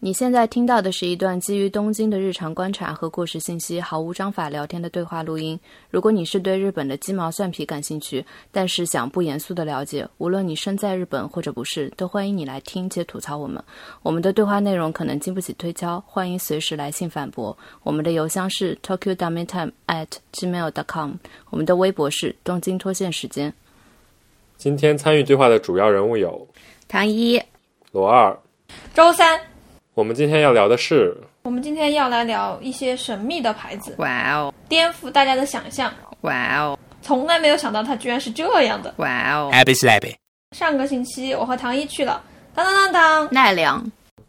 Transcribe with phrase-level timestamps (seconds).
[0.00, 5.58] 你现在听到的是一段基于东京的日常观察和过时信息毫无章法聊天的对话录音。
[5.90, 13.60] 如果你是对日本的鸡毛蒜皮感兴趣，但是想不严肃的了解，无论你身在日本或者不是，都欢迎你来听且吐槽我们。
[14.04, 17.58] 我们的对话内容可能经不起推敲，欢迎随时来信反驳。
[17.82, 21.14] 我们的邮箱是 tokyo dummy time at gmail dot com，
[21.50, 23.52] 我们的微博是东京脱线时间。
[24.56, 26.46] 今天参与对话的主要人物有
[26.86, 27.42] 唐一、
[27.90, 28.38] 罗二、
[28.94, 29.40] 周三。
[29.98, 31.12] 我们今天要聊的是，
[31.42, 35.92] 我们今天要来聊一些神秘的牌子，哇哦，颠覆大家的想象。
[36.20, 38.94] 哇哦，从来没有想到它居然是这样的。
[38.98, 40.14] 哇哦，Happy Slappy。
[40.56, 42.22] 上个星期我和唐一去了，
[42.54, 43.84] 当当当当，奈良。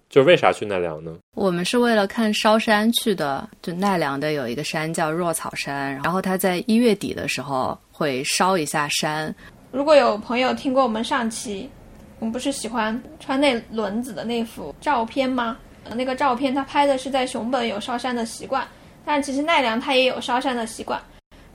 [0.10, 1.16] 就为啥去奈良呢？
[1.36, 3.48] 我们是为了看烧山去的。
[3.62, 9.32] 就奈良的有一个山叫若草山，然后它在一月底的时候会烧一下山。
[9.72, 11.70] 如果有朋友听过我们上期。
[12.20, 15.58] 我们不是喜欢川内轮子的那幅照片吗？
[15.96, 18.68] 那个照片他拍的是在熊本有烧山的习惯，
[19.06, 21.02] 但其实奈良他也有烧山的习惯。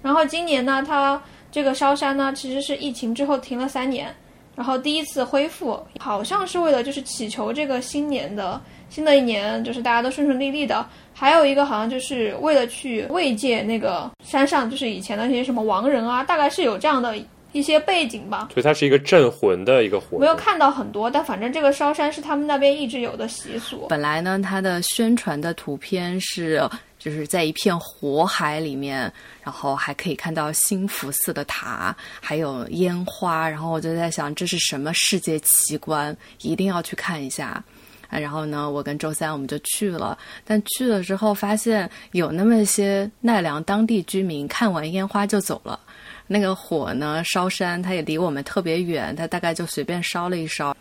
[0.03, 4.12] 然后今年呢，他这个烧山呢，其实是疫情之后停了三年，
[4.56, 10.84] 然后第一次恢复，好像是为了就是祈求这个新年的新的一年就是大家都顺顺利利的。
[11.12, 17.15] 还有一个好像就是为了去慰藉那个山上就是以前的那些什么亡人啊，大概是有这样的。
[17.55, 20.19] 一些背景吧，所以它是一个镇魂的一个活。
[20.19, 23.86] 没有看到很多，但反正这个烧山是他们那边一直有的习俗。
[23.88, 26.60] 本来呢，它的宣传的图片是
[26.98, 29.10] 就是在一片火海里面，
[29.41, 33.48] 然后还可以看到新福寺的塔，还有烟花。
[33.48, 36.16] 然后我就在想，这是什么世界奇观？
[36.42, 37.62] 一定要去看一下。
[38.10, 45.78] 然后呢，我跟周三我们就去了，但去了之后发现有那么些奈良当地居民看完烟花就走了。
[46.27, 50.77] 那个火呢，烧山，它也离我们特别远，它大概就随便烧了一烧，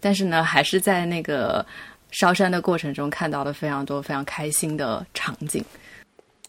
[0.00, 1.64] 但是呢，还是在那个
[2.10, 5.64] 烧山的过程中看到了非常多非常开心的场景。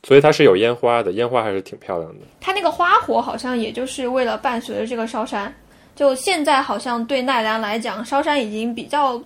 [0.04, 2.26] 所以它是有烟花的，烟花还是挺漂亮的。
[2.40, 5.54] 它那个花火好像也就是为了伴随着这个烧山。
[5.94, 9.22] 就现在好像对奈良来讲，烧山已经比较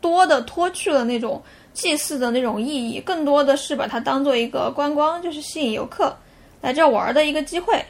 [0.00, 1.40] 多的脱去了那种
[1.72, 6.16] 祭祀的那种意义，更多的是把它当做一个观光，就是吸引游客
[6.60, 7.80] 来这玩的一个机会。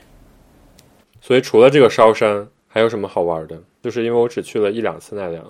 [1.20, 3.60] 所以除了这个烧山，还有什么好玩的？
[3.82, 5.44] 就是因为我只去了一两次奈良，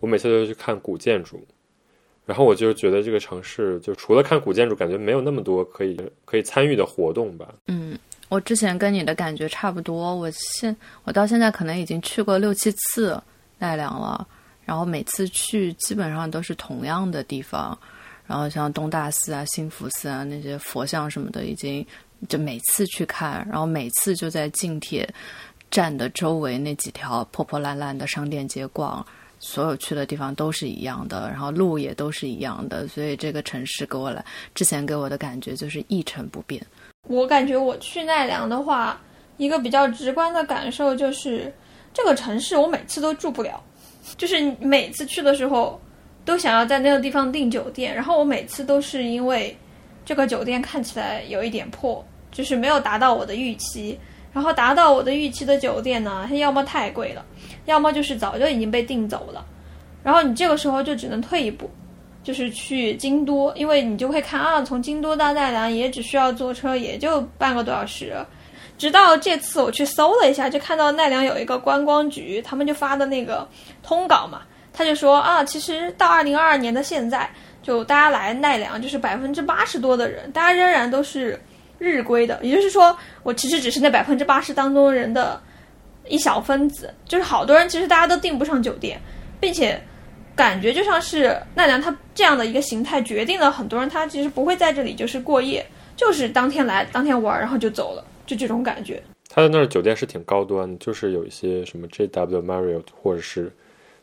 [0.00, 1.46] 我每次都去看古建筑，
[2.26, 7.54] 然后我就觉得这个城市就除了看古建筑，感觉没有那么多可以可以参与的活动吧。
[7.68, 7.98] 嗯，
[8.28, 10.74] 我之前跟你的感觉差不多，我现
[11.04, 13.20] 我到现在可能已经去过六七次
[13.58, 14.26] 奈良了，
[14.64, 17.78] 然后每次去基本上都是同样的地方，
[18.26, 21.86] 然后像东大寺啊、新福寺啊那些佛像什么的已经。
[22.28, 25.08] 就每次去看，然后每次就在近铁
[25.70, 29.04] 站的周围那几条破破烂烂的商店街逛，
[29.40, 34.24] 所有去的地方都是一样的，然后路也都是一样的，所以这个城市给我来
[34.54, 36.64] 之前给我的感觉就是一成不变。
[37.08, 39.00] 我感觉我去奈良的话，
[39.36, 41.52] 一个比较直观的感受就是
[41.92, 43.62] 这个城市我每次都住不了，
[44.16, 45.78] 就是每次去的时候
[46.24, 49.54] 都想要在那个地方订酒店，然后我每次都是因为
[50.04, 52.02] 这个酒店看起来有一点破。
[52.34, 53.98] 就是没有达到我的预期，
[54.32, 57.24] 然后达到我的预期的酒店呢，它要么太贵了，
[57.66, 59.46] 要么就是早就已经被订走了，
[60.02, 61.70] 然后你这个时候就只能退一步，
[62.24, 68.14] 就是去京都，因为你就会看啊，从京都到奈良也只需要坐车，也就半个多小时。
[68.76, 73.48] 直到这次我去搜了一下，就看到奈良有一个观光局，他们就发的那个
[73.84, 74.42] 通稿嘛，
[74.72, 77.30] 他就说啊，其实到二零二二年的现在，
[77.62, 81.40] 就大家来奈良，就是百分之八十多的人，大家仍然都是。
[81.78, 85.40] 日规的，也就是说，我其实只是那百分之八十当中人的
[86.08, 89.00] 一小分子，就是好多人其实大家都订不上酒店，
[89.40, 89.80] 并且
[90.34, 95.64] 感觉就像是奈良它这样的一个形态决定了很多人他其实不会在这里就是过夜，
[95.96, 99.02] 就是当天来当天玩，然后就走了，就这种感觉。
[99.28, 103.52] 他的那儿酒店是挺高端，就是有一些什么 JW Marriott 或者是。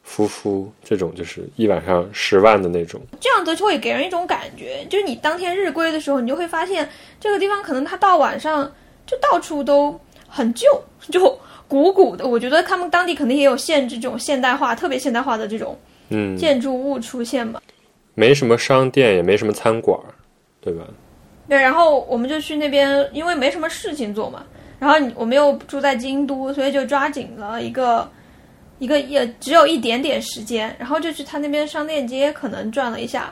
[0.04, 6.90] 夫妇这种就是一晚上十万的那种，这样子就会给人一种感觉，就是你当天日归的时候，你就会发现
[7.20, 8.70] 这个地方可能它到晚上
[9.06, 9.98] 就到处都
[10.28, 10.68] 很旧，
[11.10, 12.28] 就古古的。
[12.28, 15.78] 我觉得他们当地肯定也有限制这种现代化、特别现代化的这种
[16.10, 17.62] 嗯建筑物出现嘛。
[18.14, 19.98] 没什么商店，也没什么餐馆，
[20.60, 20.84] 对吧？
[21.48, 24.44] 对，然后我们就去那边，因为没什么事情做嘛。
[24.80, 28.10] 然后我们又住在京都，所以就抓紧了一个。
[28.82, 33.32] 一个也只有一点点时间，然后就去他那边商店街可能转了一下，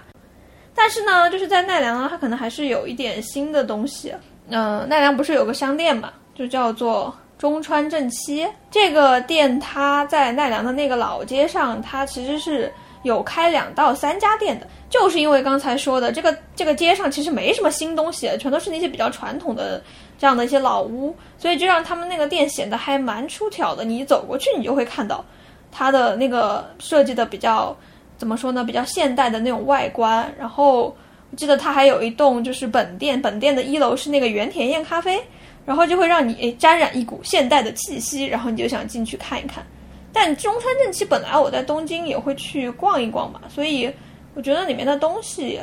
[0.76, 4.14] 但是呢，就是在奈良呢，他可能还是有一点新的东西。
[4.50, 19.82] 嗯，奈良不是有个商店嘛，就叫做中川正七这个店，它在奈良的那个老街上，它其实是有开两到三家店的，就是因为刚才说的这个这个街上其实没什么新东西，全都是那些比较传统的
[20.20, 23.84] 这样的一些老屋，所以就让他们那个店显得还蛮出挑的。
[23.84, 25.26] 你走过去，你就会看到
[25.72, 27.76] 它的那个设计的比较
[28.18, 30.34] 怎么说呢，比较现代的那种外观。
[30.38, 30.96] 然后
[31.32, 35.22] 我记得它还有一栋就是本店，本店的一楼是那个原田燕咖啡，
[35.66, 39.66] 然后就会让你诶沾染一股现代的气息，然后你就想进去看一看。
[40.12, 43.90] 但中川正七本来我在东京也会去逛一逛嘛，所以
[44.34, 45.60] 我觉得里面的东西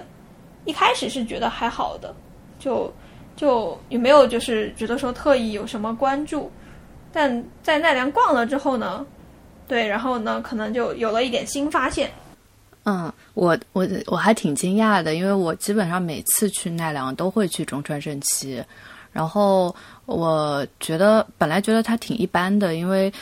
[0.65, 2.15] 一开始是觉得还好的，
[2.61, 2.93] 就
[3.35, 6.51] 就也没有就是觉得说特意有什么关注。
[7.13, 9.05] 但在奈良逛了之后呢，
[9.69, 12.11] 对，然后呢可能就有了一点新发现。
[12.85, 18.63] 嗯，我我我还挺惊讶的，因为我基本上每次去奈良都会去中川正七，
[19.13, 19.75] 然后
[20.05, 23.13] 我觉得本来觉得它挺一般的，因为。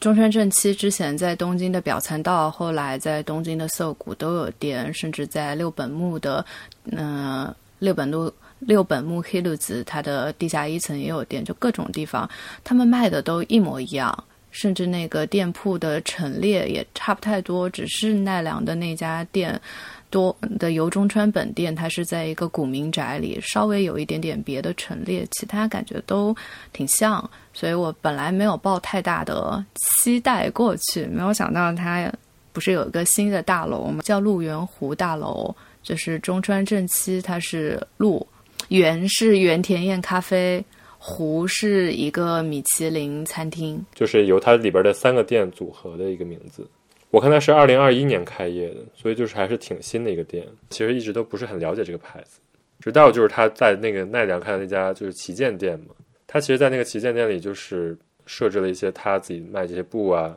[0.00, 6.44] 中川正七之前在东京的表参道，后来在东京的涩谷都有店，甚至在六本木的，
[6.90, 12.28] 嗯，六本路六本木黑路子，它的地下一层也有店，就各种地方，
[12.64, 14.24] 他们卖的都一模一样，
[14.56, 19.60] 甚至那个店铺的陈列也差不太多，只是奈良的那家店。
[20.08, 26.34] 多的由中川本店，它是在一个古民宅里，稍微有一点点别的陈列，其他感觉都
[26.72, 32.10] 挺像，所以我本来没有抱太大的期待过去，没有想到它
[32.52, 34.00] 不是有一个新的大楼吗？
[34.04, 38.24] 叫鹿园湖大楼，就是中川正七，它是鹿，
[38.68, 40.64] 园是原田燕咖啡，
[41.08, 46.68] 湖是一个米其林餐厅，就是由它里边的三个店组合的一个名字。
[47.12, 50.44] 我看它是二零二一年开业的，所以就是还是挺新的一个店。
[50.70, 52.40] 其实一直都不是很了解这个牌子，
[52.80, 55.94] 直到就是他在那个奈良开的那家就是旗舰店嘛。
[56.26, 60.36] 他其实，在那个旗舰店里就是设置了一些他自己卖这些布啊，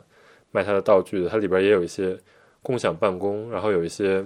[0.52, 1.28] 卖他的道具的。
[1.28, 2.16] 它里边也有一些
[2.62, 4.24] 共享办公，然后有一些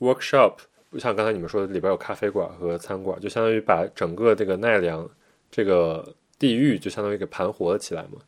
[0.00, 0.56] workshop，
[0.98, 5.08] 像刚才你们说的，里边有咖啡馆和餐馆，就相当于把整个这个奈良
[5.50, 8.18] 这个地域就相当于给盘活了起来嘛。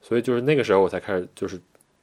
[0.00, 1.60] 所以就是那个时候我才开始就是。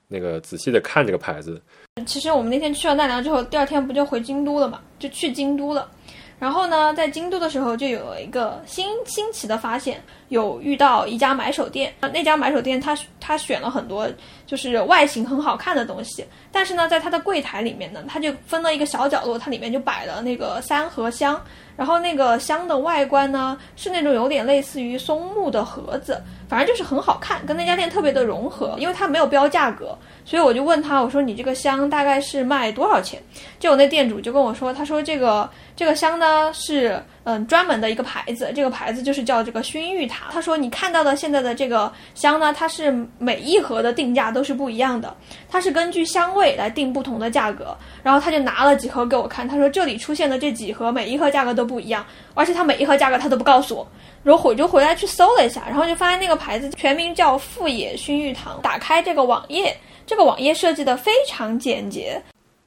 [0.07, 1.59] 那个仔细的看这个牌子。
[2.05, 4.79] 其实我们那天去了奈良之后，第二天不就回京都了嘛？
[4.99, 5.89] 就去京都了。
[6.37, 9.99] 然后呢，在京都的时候就有了一个新新奇的发现，
[10.29, 11.91] 有遇到一家买手店。
[12.01, 14.07] 那家买手店，他他选了很多
[14.45, 21.43] 就是外形很好看的东西，但是呢，在他的柜台里面呢，他就分了一个小角落，它里面就摆了那个三盒香。
[21.77, 26.21] 然后那个箱的外观呢，是那种有点类似于松木的盒子。
[26.47, 33.21] 反正就是很好看，跟那家店特别的融合，因为它没有标价格，所以我就问他，我说你这个香大概是卖多少钱？
[33.59, 40.25] 结果那店主就跟我说，他说这个这个香呢是嗯专门的一个牌子，这个牌子就是叫这个薰玉塔。
[40.31, 45.15] 他说你看到的现在的这个香呢，它是每一盒的定价都是不一样的，
[45.49, 47.75] 它是根据香味来定不同的价格。
[48.03, 52.05] 然后他就拿了几盒给我看，他说这里出现的这几盒每一盒价格都不一样，
[52.35, 53.87] 而且他每一盒价格他都不告诉我。
[54.25, 58.59] 然后我就回来去搜了一下，然后就发现那个牌子全名叫富野薰玉堂。
[58.63, 59.77] 打开这个网页，
[60.07, 62.19] 这个网页设计的非常简洁，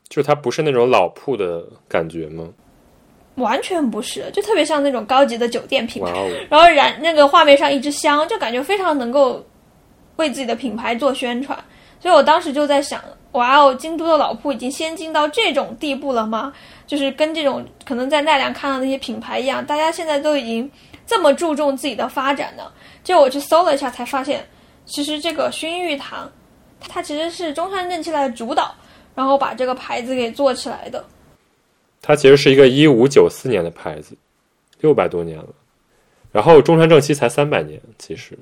[0.08, 2.48] 就它不是那种老铺的感觉吗？
[3.34, 6.12] 完全不是，就特别像那种高级的酒店品牌。
[6.48, 9.44] 然后燃那个画面上一支香，就感觉非常能够
[10.14, 11.58] 为自己的品牌做宣传。
[11.98, 13.02] 所以我当时就在想，
[13.32, 16.52] 哇哦，京都的老铺已经先进到这种地步了吗？
[16.86, 20.70] 就是跟这种可能在奈良看到那些品牌一样，大家现在都已经。
[21.08, 22.70] 这么注重自己的发展呢？
[23.02, 24.46] 就我去搜了一下，才发现，
[24.84, 26.30] 其实这个薰玉堂，
[26.80, 28.74] 它其实是中山正气来主导，
[29.14, 31.02] 然后把这个牌子给做起来的。
[32.02, 34.14] 它其实是一个一五九四年的牌子，
[34.80, 35.48] 六百多年了。
[36.30, 38.38] 然后中山正七才三百年，其实，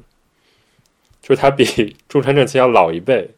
[1.22, 3.30] 就是它比中山正七要老一辈。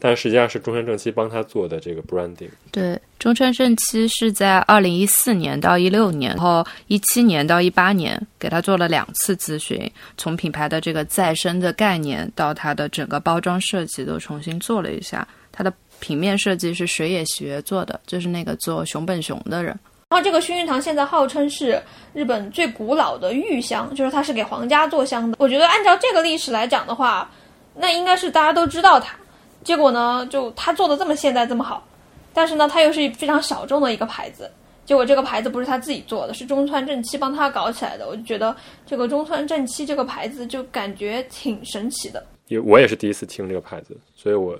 [0.00, 2.48] 但实际上是中川正七帮他做的这个 branding。
[2.72, 9.78] 对，中川正七是在二零一四年到一六年，然后一七年到一八年给他做了两次咨询，
[10.16, 15.26] 从品牌的这个再生的概念到它的整个包装设计都重新做了一下。
[15.52, 19.78] 它的平面设计是水野学做的，就是那个做熊本熊的人。
[20.08, 21.80] 然后这个薰衣堂现在号称是
[22.14, 25.36] 日本最古老的玉香，就是它是给皇家做香的。
[25.38, 27.30] 我觉得按照这个历史来讲的话，
[27.76, 29.14] 那应该是大家都知道它。
[29.62, 31.86] 结果呢，就他做的这么现代这么好，
[32.32, 34.50] 但是呢，他又是非常小众的一个牌子。
[34.86, 38.08] 结果这个牌子不是他自己做的，是中川正七帮他搞起来的。
[38.08, 42.26] 我就觉得这个中川正七这个牌子就感觉挺神奇的。
[42.48, 44.58] 也我也是第一次听这个牌子，所以我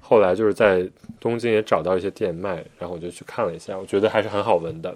[0.00, 0.84] 后来就是在
[1.20, 4.92] 东京也找到一些店卖，然后我就去看了一下，我觉得还是很好闻的。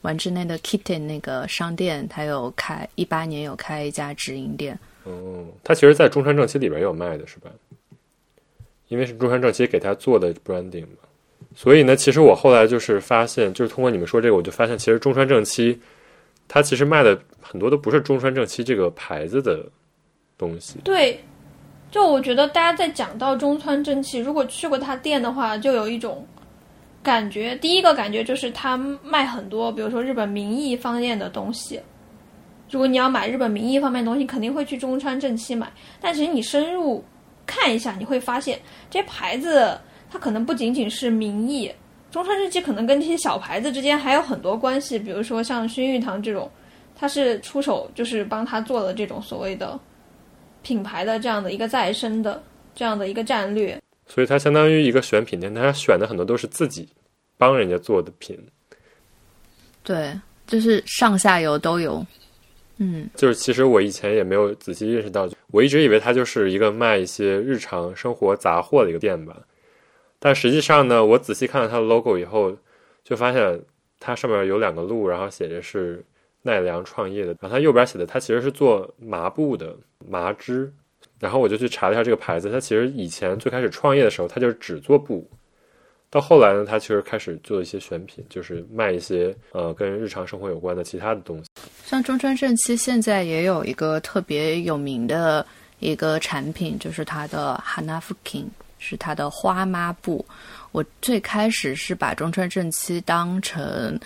[0.00, 4.78] 丸之内的 Kitten 那个商店，他有开一八年有开一家直营店。
[5.04, 7.50] 哦，他其实，在中川正七里边也有卖的是吧？
[8.88, 10.98] 因为是中山正七给他做的 branding 嘛，
[11.54, 15.78] 所以呢，其实我后来就是发现，就是通过你们说这个，我就发现，其实中川正七，
[16.46, 19.66] 它其实卖的很多都不是中川正七这个牌子的
[20.38, 20.78] 东西。
[20.84, 21.18] 对，
[21.90, 26.26] 就我觉得大家在讲到中川正气，如果去过他店的话，就有一种
[27.02, 27.56] 感觉。
[27.56, 31.80] 第一个感觉就是他卖很多，比如说日本名义方面的东西。
[32.68, 35.72] 如果你要买日本名义方面的东西，肯定会去中川正气买。
[36.00, 37.04] 但其实你深入
[37.46, 38.60] 看一下，你会发现
[38.90, 39.78] 这些牌子
[40.10, 41.72] 它可能不仅仅是名义，
[42.10, 44.98] 中川日记可能跟这些小牌子之间还有很多关系。
[44.98, 46.50] 比如说像薰玉堂这种，
[46.94, 49.78] 它是出手就是帮他做了这种所谓的
[50.62, 52.42] 品牌的这样的一个再生的
[52.74, 53.80] 这样的一个战略。
[54.06, 56.88] 所以它相当于一个选品店，它选的很多都是自己
[57.36, 58.38] 帮人家做的品。
[59.82, 62.04] 对，就是上下游都有。
[62.78, 69.36] 嗯，就是其实我以前也没有仔细认识到，我一直以为它就是一个卖一些日常生活杂货的一个店吧。
[70.18, 72.56] 但实际上呢，我仔细看了它的 logo 以后，
[73.02, 73.60] 就发现
[73.98, 76.04] 它上面有两个鹿，然后写着是
[76.42, 80.72] 奈良创业的，然后它右边写的它其实是做麻布的麻织。
[81.18, 85.26] 然后我就去查了一下这个牌子，它其实以前最开始创业的时候，它就是只做布。
[86.10, 91.44] 到后来呢，他其实开始做一些选品，就是卖一些呃跟日常生活有关的其他的东西。
[91.84, 95.44] 像中川正七现在也有一个特别有名的
[95.80, 98.46] 一个产品，就是它的 Hanafukin，
[98.78, 100.24] 是它的花抹布。
[100.72, 103.98] 我最开始是把中川正七当成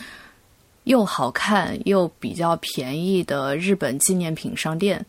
[0.85, 5.05] 又好看又比较便宜的日本纪念品商店。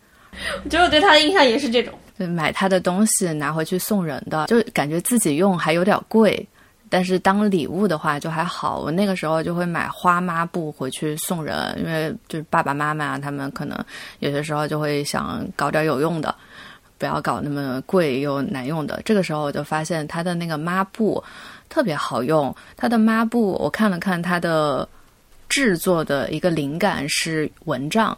[0.64, 6.48] 我觉得我对他的印象也是这种，对，买他的东西拿回去送人的，就感觉自己用还有点贵，
[6.92, 8.80] 但是当礼物的话就还好。
[8.80, 13.78] 我那个时候就会买花抹布回去送人，因为就是爸爸妈妈他们可能
[14.20, 16.36] 有些时候就会想搞点有用的，
[16.98, 19.02] 不要搞那么贵又难用的。
[19.06, 21.24] 这个时候我就发现它的那个抹布
[21.70, 24.86] 特别好用，它的抹布我看了看它的
[25.48, 28.18] 制作的一个灵感是蚊帐。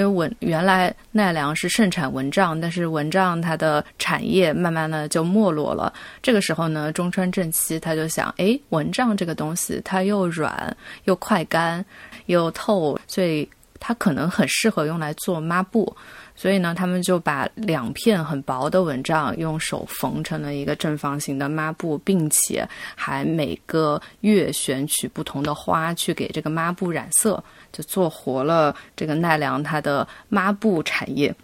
[0.00, 5.92] 因为蚊原来奈良是盛产蚊帐，但是蚊帐它的产业慢慢的就没落了。
[6.22, 11.84] 这个时候呢，中川正七他就想，哎，蚊帐这个东西它又软又快干
[12.26, 13.46] 又透，所以
[13.78, 15.94] 它可能很适合用来做抹布。
[16.34, 27.44] 所以呢，他们就把两片很薄的蚊帐用手缝成了一个正方形的抹布，并且还每个月选取不同的花去给这个抹布染色。
[27.72, 31.34] 就做活了这个奈良它的抹布产业，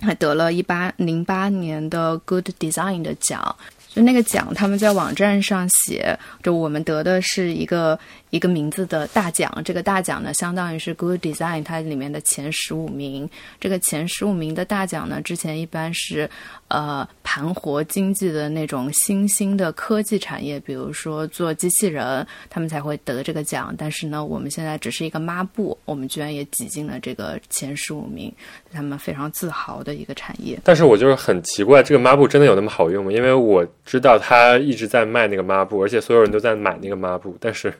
[0.00, 3.54] 还得了一八零八年的 Good Design 的奖。
[3.88, 7.96] 就那个奖，他们在网站上写，就我们得的是一个
[8.34, 9.62] 一个名字的大奖。
[9.64, 13.30] 这个大奖呢，相当于是 Good Design 它里面的前十五名。
[13.60, 16.28] 这个前十五名的大奖呢，之前一般是
[16.66, 23.72] 呃盘活经济的那种新兴的科技产业，比如说做机器人，他们才会得这个奖。
[23.78, 28.34] 但是呢，我们现在只是一个抹布，我们居然也挤进了这个前十五名，
[28.72, 30.58] 他们非常自豪的一个产业。
[30.64, 33.12] 但是我就是很奇怪，这个抹布真的有那么好用吗？
[33.12, 37.36] 因为我知道他一直在卖那个抹布，而且所有人都在买那个抹布。
[37.38, 37.72] 但是，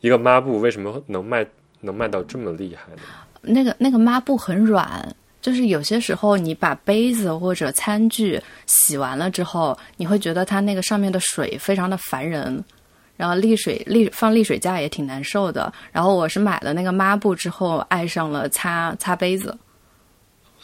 [0.00, 1.46] 一个抹布为什么能卖
[1.80, 3.02] 能卖到这么厉害呢？
[3.40, 12.62] 那个那个抹布很软，就是有些时候你把杯子或者餐具洗完了之后，你会觉得它那个上面的水非常的烦人，
[13.16, 15.72] 然后沥水沥放沥水架也挺难受的。
[15.92, 19.56] 然后我是买了那个抹布之后，爱上了擦擦杯子。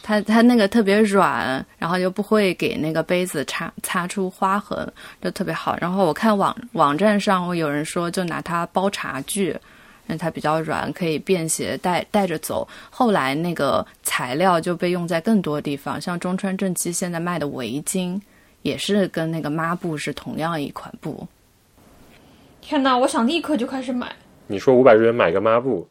[0.07, 4.87] 它它那个特别软，然后又不会给那个杯子擦擦出花痕，
[5.19, 5.75] 就特别好。
[5.81, 12.67] 然后我看网网站上，我有人说就拿它包茶具，因为它比较软，可以便携带带着走。
[12.91, 18.21] 后来那个材料就被用在更多地方，像中川正七现在卖的围巾，
[18.61, 21.27] 也是跟那个抹布是同样一款布。
[22.61, 24.15] 天哪，我想立刻就开始买。
[24.45, 25.89] 你说五百日元买个抹布，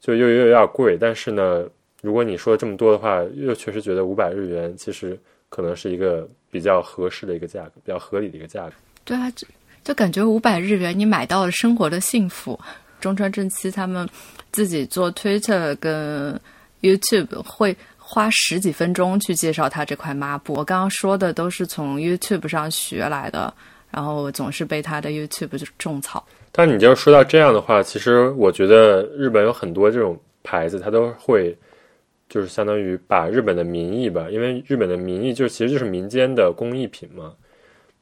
[0.00, 1.64] 就又又有点贵，但是呢？
[2.02, 5.16] 如果你说这么多的话，又确实觉得五百日元其实
[5.48, 8.72] 可能是一个比较合适的一个价格，比较合理的一个价格。
[9.04, 9.46] 对啊，就
[9.84, 12.58] 就感觉五百日元你买到了生活的幸福。
[13.00, 14.08] 中川正七他们
[14.50, 16.38] 自己做 Twitter 跟
[16.80, 20.54] YouTube 会花十几分钟去介绍他这块抹布。
[20.54, 23.54] 我刚刚说的都是从 YouTube 上学来的，
[23.92, 26.26] 然后总是被他的 YouTube 就种草。
[26.50, 31.56] 但你就说到这样的话，其实我觉得日本有很多这种牌子，它都会。
[32.32, 37.34] 就是相当于把日本的民意吧，因为日本的民意就是其实就是民间的工艺品嘛，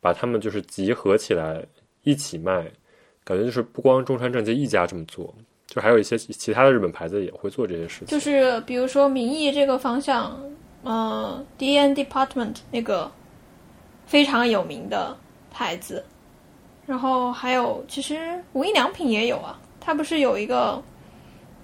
[0.01, 1.61] 把它们就是集合起来
[2.05, 2.71] 一起卖，
[3.25, 5.35] 感觉就是不光中川正介一家这么做，
[5.67, 8.07] 就还有一些其他的日本牌子也会做这些事情。
[8.07, 10.41] 就是比如说民意这个方向，
[10.85, 13.11] 嗯，D N Department 那个
[14.07, 15.17] 非常有名的
[15.51, 16.05] 牌子，
[16.87, 20.81] 然后还有，其实无印良品也有啊，它不是有一个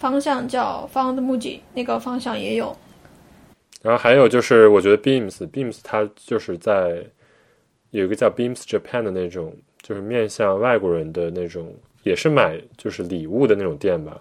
[0.06, 2.76] 方向叫 Found Muji，那个方向也有。
[3.82, 7.04] 然后还有就是，我觉得 Beams，Beams 它就是在
[7.90, 14.16] 有一个叫 Beams Japan 的那种，就是面向外国人的那种，也是买就是礼物的那种店吧。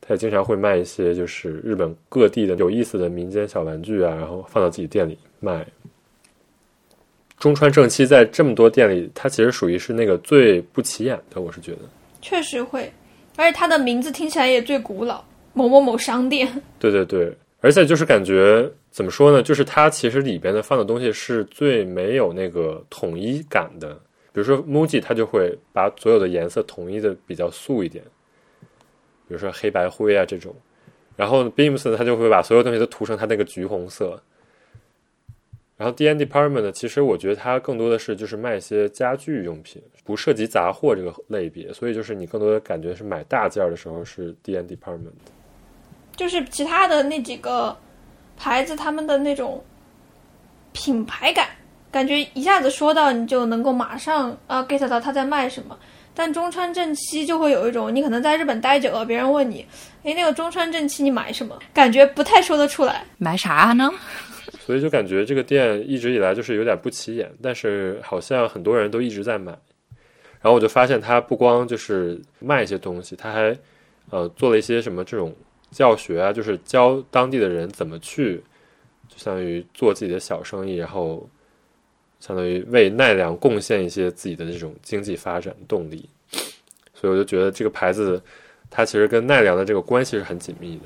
[0.00, 5.66] 它也经常会卖一些就是日本各地的有意思的民间小玩具啊，然后放到自己店里卖。
[7.38, 11.80] 中川正七在这么多店里，它其实属于是那个最不起眼的，我是觉得。
[12.22, 12.90] 确实会，
[13.36, 16.48] 而且它的名字听起来也最古老，某某某商店。
[16.78, 19.42] 对对对，而且就是感觉怎么说呢？
[19.42, 23.94] 就是它其实里边的放的东西是最没有那个统一感的。
[24.32, 28.04] 比如说 MUJI，它就会把所有的颜色统一的比较素一点，
[29.26, 30.54] 比如说黑白灰啊这种。
[31.16, 34.20] 然后 Beams 呢，它就会把所有东西都涂成它那个橘红色。
[35.80, 45.14] 然后 D N Department 呢，其实我觉得它更多的是就是卖一些家具用品，不涉及杂货这个类别，所以就是你更多的感觉是买大件儿的时候是 D N Department。
[46.14, 47.74] 就是其他的那几个
[48.36, 49.64] 牌子，他们的那种
[50.72, 51.48] 品牌感，
[51.90, 55.78] 感觉一下子说到你就能够马上啊 get 到他在卖什么。
[56.12, 59.64] 但中川正七就会有一种，你可能在日本待久了，别人问你，
[60.02, 61.58] 哎，那个中川正七你买什么？
[61.72, 63.02] 感觉不太说得出来。
[63.16, 63.90] 买啥呢？
[64.70, 69.50] 所以就感觉这个店一直以来就是有点不起眼，但是好像很多人都一直在买。
[70.40, 73.58] 然后我就发现他不光就是卖一些东西，他还
[74.10, 75.34] 呃做了一些什么这种
[75.72, 78.36] 教学啊，就是教当地的人怎么去，
[79.08, 81.28] 就相当于做自己的小生意，然后
[82.20, 86.08] 相当于为奈良贡献一些自己的这种经济发展动力。
[86.94, 88.22] 所以我就觉得这个牌子
[88.70, 90.84] 它其实跟奈良的这个关系是很紧密的。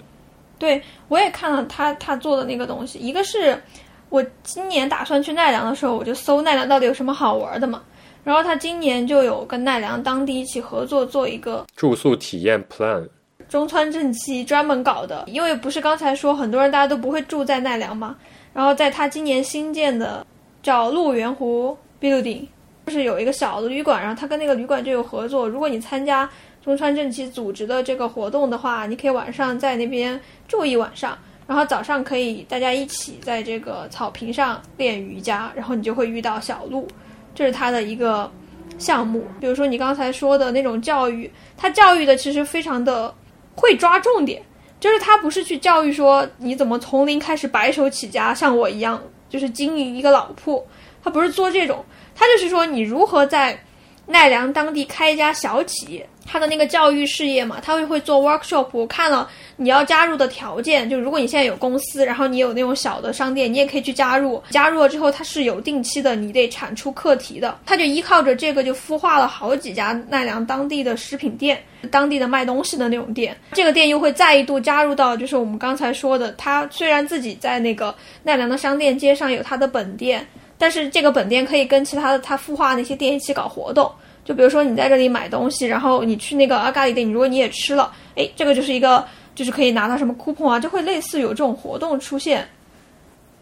[0.65, 3.61] 对我也看了他他做的那个东西，一个是
[4.09, 7.83] 我今年打算去奈良的时候，我就搜奈良到底有什么好玩的嘛。
[8.25, 13.07] 然后他今年就有跟奈良当地一起合作做一个住宿体验 Plan，
[13.51, 18.17] 中川正七专门搞的，因为不是刚才说很多人大家都不会住在奈良嘛，
[18.55, 20.27] 然后在他今年新建的
[20.63, 22.47] 叫鹿园湖 Building，
[22.87, 26.27] 就是有一个小的旅馆，然后他跟那个旅馆就有合作，如果你参加
[26.65, 36.89] 中川正七组织的这个活动的话，你可以晚上在那边住一晚上，然后早上可以大家一起在这个草坪上练瑜伽，然后你就会遇到小鹿，
[37.35, 38.33] 这是他的一个
[38.79, 39.27] 项目。
[39.39, 43.15] 比如说你刚才说的那种教育，他教育的其实非常的
[43.55, 44.43] 会抓重点，
[44.81, 48.99] 就是他不是去教育说你怎么从零开始白手起家，像我一样
[49.29, 50.67] 就是经营一个老铺，
[51.03, 53.63] 他不是做这种，他就是说你如何在
[54.07, 56.09] 奈良当地开一家小企业。
[56.27, 58.67] 他的那个教育事业嘛，他会会做 workshop。
[58.73, 64.43] 我看了你要加入的条件，就如果你现在有公司，然后你有那种小的商店，你也可以去加入。
[64.51, 67.59] 加入了之后，它是有定期的，你得产出课题的。
[67.67, 73.37] 他就依靠着这个，就孵化了好几家奈良当地的食品店，当地的卖东西的那种店。
[73.53, 80.27] 这个店又会再一度加入到，就是我们刚才说的，他虽然自己在那个奈良的商店街上有他的本店，
[80.59, 83.91] 但是这个本店可以跟其他的他孵化那些店一起搞活动。
[84.25, 92.49] 就比如说你在这里买东西，然后你去那个阿咖喱店，你如果你也吃了，哎，这个就是一个就是可以拿到什么 coupon 啊，就会类似有这种活动出现。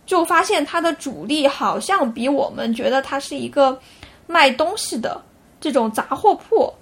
[0.04, 3.78] 就发现它的主力好像比我们觉得它是一个
[4.26, 5.22] 卖东西的
[5.60, 6.72] 这种杂货铺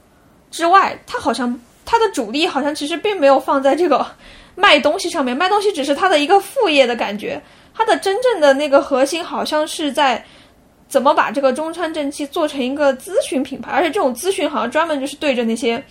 [0.50, 4.06] 之外，它好像它的主力好像其实并没有放在这个
[4.56, 7.38] 卖东西上面，卖东西只是它的一个副业的感觉。
[7.74, 10.24] 它的真正的那个核心好像是在。
[10.90, 13.70] 怎么把这个中川正气做成一个咨询品牌？
[13.70, 15.82] 而且这种咨询好像专门就是对着那些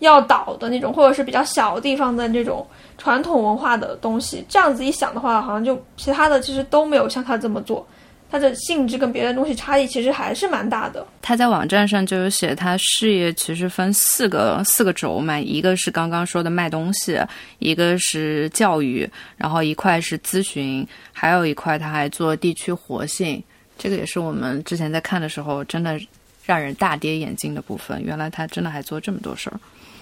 [0.00, 2.64] 要倒的那种，或者是比较小地方的这种
[2.98, 4.44] 传统文化的东西。
[4.48, 7.84] 这样子一想的话，好像就其他的其实都没有像他这么做。
[8.30, 11.06] 它的性质跟别的东西差异其实还是蛮大的。
[11.22, 17.16] 他在网站上就有写，他事业其实分四个四个轴嘛，一个是刚刚说的卖东西，
[17.60, 23.40] 一个是教育，然后一块是咨询，还有一块他还做地区活性。
[23.84, 26.00] 这个也是我们之前在看的时候，真的
[26.46, 28.02] 让人大跌眼镜的部分。
[28.02, 29.60] 原来他真的还做这么多事儿。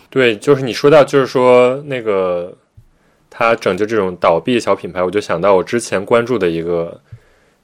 [0.08, 2.56] 对，就是你说到，就是说那个
[3.28, 7.00] 他拯救这种倒闭小品牌，我就想到我之前关注的一个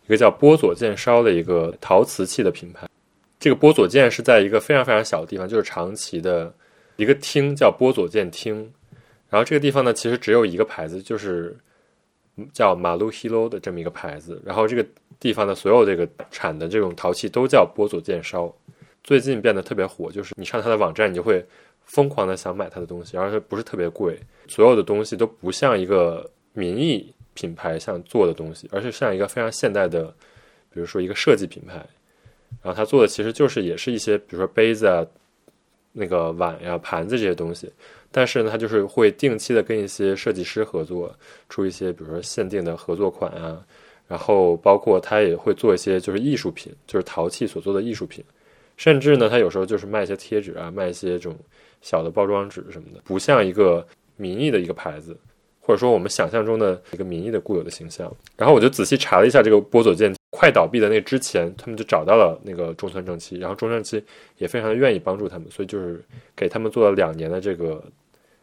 [0.06, 2.88] 一个叫波佐见烧的一个陶瓷器的品牌。
[3.38, 6.52] 这个波佐见是在一个非常非常小的地方，就是长崎的
[6.96, 8.68] 一个厅叫波佐见厅。
[9.30, 11.56] 然后这个地方呢，其实只有一个牌子，就是
[12.52, 14.40] 叫马路 hiro 的这么一个牌子。
[14.44, 14.86] 然后这个
[15.18, 18.54] 地方的所有这个产的这种陶器都叫波佐见烧，
[19.02, 21.44] 最近变得特别火，就是你上它的网站，你就会
[21.84, 30.04] 疯狂的想买它的东西，而且不是特别贵，所有的东西都不像一个民艺品牌像做的东西，而是像一个非常现代的，
[30.70, 31.74] 比如说一个设计品牌，
[32.62, 35.06] 然后他做的其实就是也是一些，比如说杯子啊、
[35.92, 37.72] 那个碗呀、盘子这些东西，
[38.10, 41.14] 但是呢，他就是会定期的跟一些设计师合作，
[41.48, 43.60] 出一些比如说限定的合作款啊，
[44.06, 48.24] 然后包括他也会做一些就是艺术品，就是陶器所做的艺术品，
[48.76, 51.36] 甚至呢，他有时候就是卖一些贴纸啊，卖一些这种
[51.82, 55.16] 小的包装纸什么的，不像一个名义的一个牌子。
[55.60, 66.04] 或者说我们想象中的一个名义的固有的形象，然后我就仔细查了一下这个波佐健快倒闭的那之前，他们就找到了那个中村正七，然后中村正七也非常愿意帮助他们，所以就是
[66.36, 67.82] 给他们做了两年的这个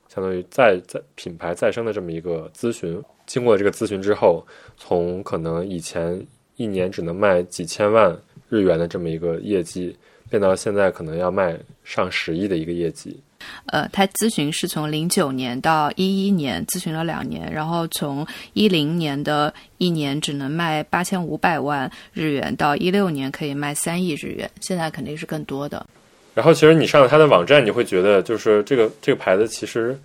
[0.07, 3.01] 相当于再再品牌再生的这么一个咨询。
[3.27, 4.45] 经过这个咨询之后，
[4.77, 8.15] 从可能以前一年只能卖几千万
[8.49, 9.95] 日元的这么一个业绩，
[10.29, 13.19] 变到现在可能要卖上十亿的一个业绩。
[13.67, 25.85] 呃，他咨询是从零九年到一一年，咨询了两年，然后从一零年的一年只能卖八千五百万日元，到一六年可以卖三亿日元，现在肯定是更多的。
[26.33, 29.95] 然后，其实你上了他的网站，你会觉得就是这个这个牌子，其实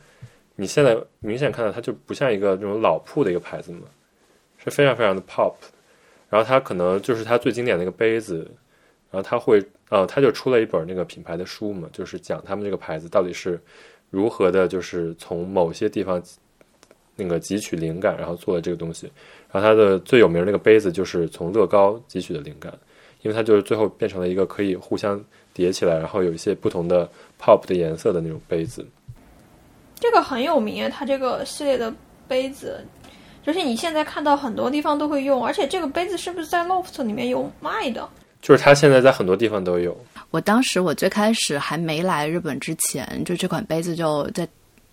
[0.56, 3.86] 你现在明显看到它就不像一个这种老铺的一个牌子嘛，
[4.62, 5.54] 是非常非常的 pop。
[6.28, 8.50] 然后它可能就是它最经典的一个杯子，
[9.10, 9.64] 然后它会。
[9.90, 13.60] 呃，他就出了一本那个品牌的书嘛，就是讲他们这个牌子到底是
[14.08, 16.22] 如何的，就是从某些地方
[17.16, 19.10] 那个汲取灵感，然后做的这个东西。
[19.52, 22.72] 然后它的最有名那个杯子就是从乐高汲取的灵感，
[23.22, 25.22] 因为它就是最后变成了一个可以互相
[25.52, 28.86] 叠起来，然后有一些不同的 pop 的颜色的那种杯子。
[29.98, 31.92] 这个很有名，它这个系列的
[32.28, 32.80] 杯子，
[33.42, 38.08] 就是你现在看到很多地方都会用，而且这个杯子是不是在 loft 里面有卖的？
[38.40, 39.96] 就是它现在在很多地方都有。
[40.30, 44.48] 我当时我最开始还没来日本之前，就这款杯子就在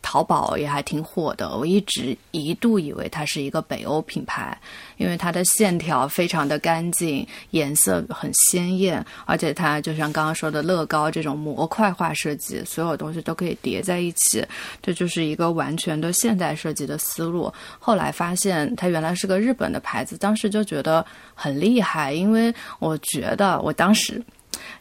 [0.08, 1.58] 淘宝也还挺火的。
[1.58, 4.58] 我一直一度以为它是一个北欧品牌，
[4.96, 14.41] 因为它的线条非常的干净，颜色很鲜艳，而且它就像刚刚说的乐高这种模块化设计，所有东西都可以叠在一起，
[14.82, 17.54] 这就是一个完全的现代设计的思路。
[17.78, 24.24] 后来发现它原来是个日本的牌子，当时就觉得很厉害，因为我觉得我当时。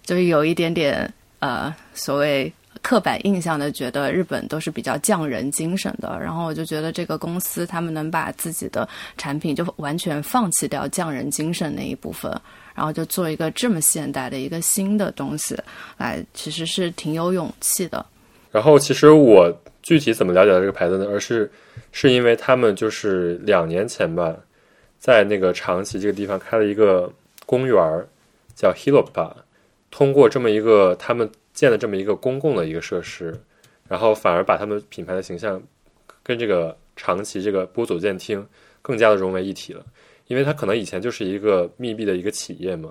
[0.04, 2.50] 就是有一点点呃，所谓
[2.86, 6.16] 刻板印象的，觉得日本都是比较匠人精神的。
[6.20, 12.30] 然后我就觉得这个公司他们能把自己的产品就完全放弃掉匠人精神那一部分，
[12.76, 15.56] 然后就做一个这么现代的一个新的东西
[15.96, 18.06] 来，其实是挺有勇气的。
[18.52, 21.06] 然后其实我具体怎么了解到这个牌子呢？
[21.10, 21.50] 而是
[21.90, 24.32] 是因为他们就是两年前吧，
[25.00, 27.12] 在那个长崎这个地方开了一个
[27.46, 28.06] 公园儿，
[28.54, 29.32] 叫 Hilopa。
[29.90, 33.34] 通过这么一个他们建了这么一个公共的一个设施，
[33.88, 35.60] 然后反而把他们品牌的形象
[36.22, 38.46] 跟这个长崎这个波佐见厅
[38.82, 39.82] 更加的融为一体了。
[40.26, 42.90] 因为它可能以前就是一个密闭的一个企业嘛，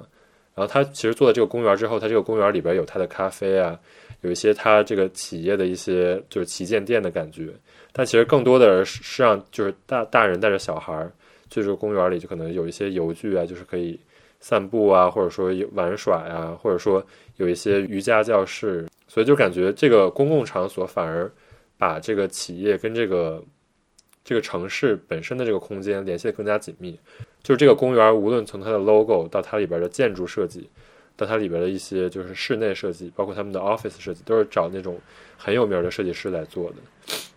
[0.55, 3.79] 然后它其实做了这个公园之后，它这个公园里边有它的咖啡啊，
[4.21, 7.53] 有一些它这个企业的一些就是旗舰店的感觉。
[7.91, 11.11] 但其实更多的是让就是大大人带着小孩儿
[11.51, 13.99] 去这个公园里，就可能有一些游具啊，就是可以。
[14.41, 17.03] 散步啊，或者说玩耍呀，或者说
[17.37, 21.31] 有一些瑜伽教室，所以就感觉这个公共场所反而
[21.77, 23.43] 把这个企业跟这个
[24.23, 26.99] 这个城市本身的这个空间联系的更加紧密。
[27.43, 30.69] 就是这个公园，无论从它的 logo 到它里边的建筑设计，
[31.15, 34.99] 到它里边的一些就是室内设计，包括他们的 office 设计，都是找那种
[35.37, 36.77] 很有名的设计师来做的。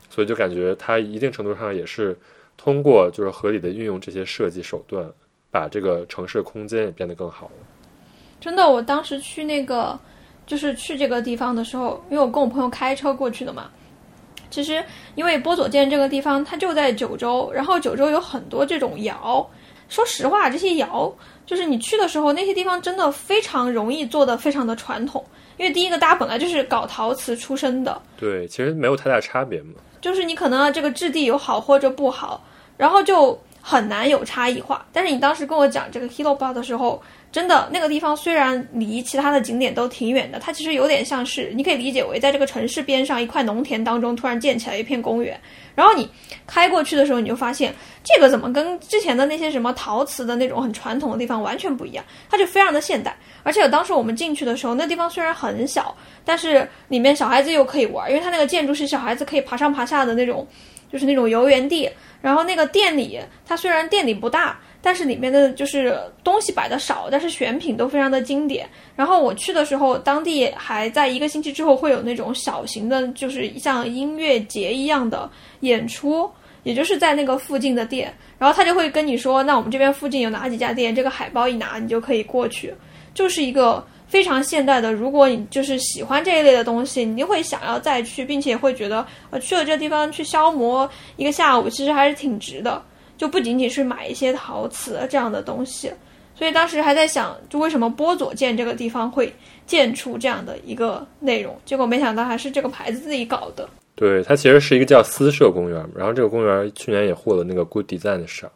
[0.08, 2.16] 所以就感觉它一定程度上也是
[2.56, 5.08] 通过就是合理的运用这些设计手段。
[5.50, 7.77] 把这个城市空间也变得更好了。
[8.40, 9.98] 真的，我当时去那个，
[10.46, 13.68] 就是去这个地方的时候，因为我跟我朋友开车过去的嘛。
[14.51, 14.83] 其实，
[15.14, 19.44] 因为波佐见这个地方，它就在九州，然后九州有很多这种窑。
[19.88, 21.12] 说实话，这些窑，
[21.44, 25.24] 就是你去的时候，那些地方真的非常容易做的非常的传统。
[25.57, 28.01] 因为第一个，大家本来就是搞陶瓷出身的。
[28.16, 29.74] 对，其实没有太大差别嘛。
[30.01, 32.42] 就是你可能这个质地有好或者不好，
[32.77, 33.38] 然后就。
[33.61, 45.38] 很难有差异化，但是你当时跟我讲这个 Hiloba 的时候，真的那个地方虽然离其他的景点都挺远的，它其实有点像是你可以理解为在这个城市边上一块农田当中突然建起来一片公园，
[45.74, 46.08] 然后你
[46.46, 60.46] 开过去的时候，你就发现这个怎么跟之前的那些什么陶瓷的那种很传统的地方完全不一样，它就非常的现代，而且当时我们进去的时候，那地方虽然很小，但是里面小孩子又可以玩，因为它那个建筑是小孩子可以爬上爬下的那种，
[60.90, 61.90] 就是那种游园地。
[62.20, 68.68] 然后那个店里，它虽然店里不大，但是里面的就是东西摆的少，但是选品都非常的经典。
[68.94, 75.28] 然后我去的时候，当地还在一个星期之后会有那种小型的，就是像音乐节一样的
[75.60, 76.30] 演出，
[76.62, 78.14] 也就是在那个附近的店。
[78.38, 82.72] 然后他就会跟你说，那我们这边附近有哪几家店，这个海报一拿，你就可以过去。
[83.12, 84.92] 就是一个非常现代的。
[84.92, 92.80] 如果你就是喜欢这一类的东西，你就会想要再去，并且会觉得呃去了这地方去消磨一个下午，其实还是挺值的。
[93.18, 95.92] 就不仅仅是买一些陶瓷这样的东西。
[96.35, 99.31] 所以当时还在想，就为什么波佐见这个地方会
[99.66, 101.59] 建出这样的一个内容？
[101.66, 103.68] 结果没想到还是这个牌子自己搞的。
[103.96, 108.48] 对，它其实是一个叫私设公园，然后这个公园去年也获了那个 Good Design 的赏。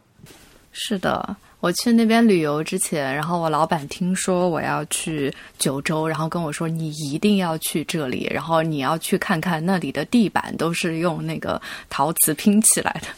[0.70, 13.09] 是的，我去那边旅游之前，然后我老板听说我要去九州，然后跟我说你一定要去这里，然后你要去看看那里的地板都是用那个陶瓷拼起来的。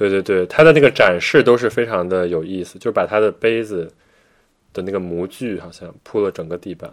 [0.00, 3.92] 对对对，它的那个展示都是非常的有意思，就是把它的杯子
[4.72, 6.90] 的那个模具好像铺了整个地板。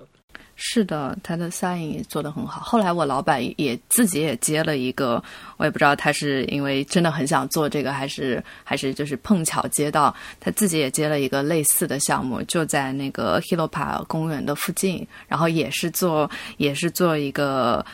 [0.58, 2.60] 是的，他的 sign 也做得很好。
[2.60, 5.24] 后来我老板也自己也接了一个，
[5.56, 17.86] 我也不知道他是因为真的很想做这个，还是还是就是碰巧接到，他自己也接了一个类似的项目，就在那个 Hilopa 公园的附近，然后也是做也是做一个。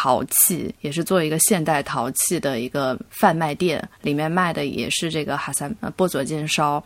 [0.00, 6.82] 陶器也是做一个现代陶器的一个贩卖店，里面卖的也是这个哈萨波佐见烧。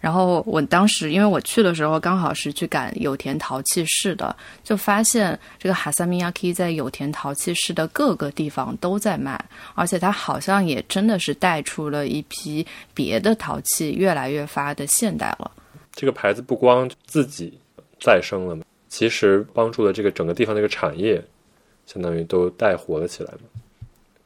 [0.00, 9.36] 然后我当时因为我去的时候刚好是去赶有田陶器市的，就发现这个哈萨米亚 k 在有田陶器市的各个地方都在卖，
[9.74, 12.64] 而且它好像也真的是带出了一批
[12.94, 15.50] 别的陶器越来越发的现代了。
[15.92, 17.52] 这个牌子不光自己
[18.00, 18.56] 再生了，
[18.88, 21.20] 其实帮助了这个整个地方的一个产业。
[21.86, 23.40] 相当于都带活了起来嘛，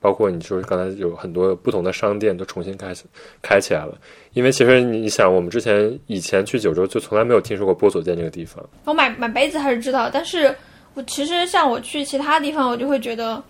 [0.00, 2.94] 包括你说刚才有很多不同的商店都重新开
[3.42, 3.98] 开起来了，
[4.32, 8.64] 因为其实你想，我们之前以前去九州就从来没有听说过波佐店这个地方。
[8.84, 10.54] 我买买杯子还是知道，但是
[10.94, 13.42] 我其实像我去其他地方，我就会觉得，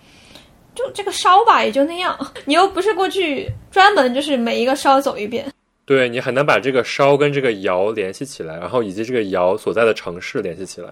[0.74, 5.46] 就这个烧吧也就那样， 你又不是过去专门就是每一个烧走一遍。
[5.84, 10.90] 对你很难把这个烧跟这个窑联系起来，然后以及这个窑所在的城市联系起来。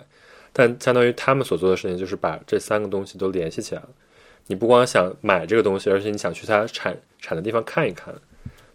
[0.58, 3.88] 但相当于他们所做的事情，就是把这三个东西都联系起来了。
[4.46, 8.14] 你不光想买这个东西，而且你想去它产产的地方看一看，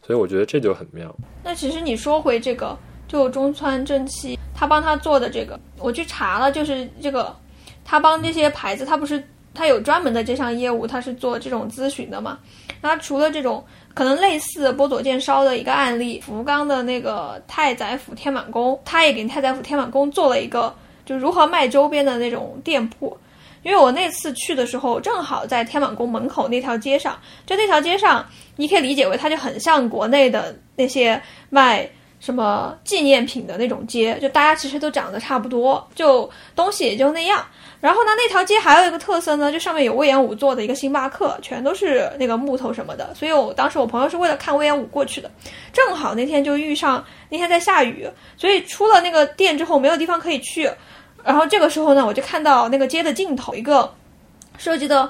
[0.05, 1.11] 所以我觉得这就很妙。
[1.43, 7.35] 那其实你说回这个，就中川正气他帮他做的这个，我去查了，就是这个
[7.83, 12.37] 他帮这些牌子，他不是他有专门的这项业务，他是做这种咨询的嘛？
[12.79, 13.65] 那除了这种
[13.95, 20.71] 可能类似波佐见烧的一个案例，福冈的那个太宰府天满宫，他也给太宰府天满宫做了一个。
[21.11, 23.17] 就如何卖周边的那种店铺，
[23.63, 31.85] 因为我那次去的时候正好在天满宫门口那条街上，就那条街上，你可以理解为它就很像国内的那些卖
[32.21, 37.45] 什么纪念品的那种街，就大家其实都长得差不多，就东西也就那样。
[37.81, 43.13] 然后呢，那条街还有一个特色呢，就上面有魏延武做的一个星巴克，全都是那个木头什么的。
[43.13, 45.29] 所以我当时我朋友是为了看魏延武过去的，
[45.73, 50.71] 正好那天就遇上那天在下雨，所以出了那个店之后没有地方可以去。
[51.23, 53.93] 然后这个时候呢，我就看到那个街的尽头一个
[54.57, 55.09] 设计的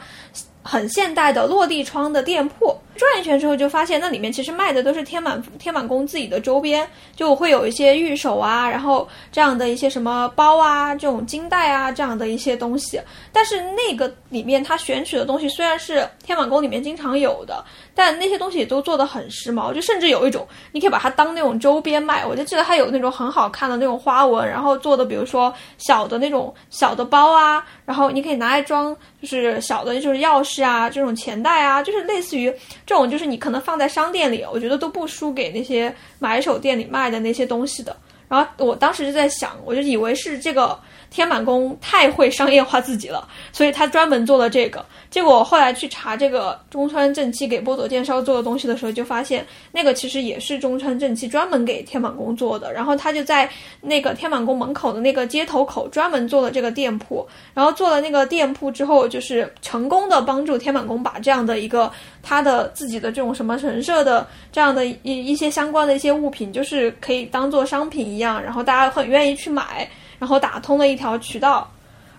[0.64, 2.76] 很现代的落地窗的店铺。
[2.98, 13.02] 转一圈之后，就发现那里面其实卖的都是天满天满宫自己的周边，就会有一些玉手啊，然后这样的一些什么包啊，这种金带啊，这样的一些东西。
[13.32, 17.64] 但是那个里面他选取的东西虽然是天满宫里面经常有的，
[17.96, 22.24] 但那些东西也都做的很时髦，就甚至有一种你可以把它当那种周边卖。
[22.26, 32.54] 我就记得它有那种很好看的那种花纹，然后做的比如说小的那种小的包啊，然后你可以拿来装，就是小的就是钥匙是啊，这种钱袋啊，就是类似于。
[32.86, 37.96] 这种就是你可能放在商店里，我觉得都不输给那些买手店里卖的那些东西的。
[38.28, 40.78] 然后我当时就在想，我就以为是这个。
[41.12, 44.84] 天满宫太会商业化自己了，所以他专门做了这个。
[45.10, 52.72] 结果后来去查这个中川正七给波佐见烧做的东西的时候，就发现那个其实也是中川正七专门给天满宫做的。
[52.72, 53.48] 然后他就在
[53.82, 57.28] 那个天满宫门口的那个街头口专门做了这个店铺。
[57.54, 61.92] 然后做了那个店铺之后，就是成功的帮助天满宫把这样的一个
[62.24, 69.86] 他的自己的这种什么神社的这样的一一些相关的一些物品，就是可以当做商品一样，然后大家很愿意去买。
[70.22, 71.68] 然后打通了一条渠道，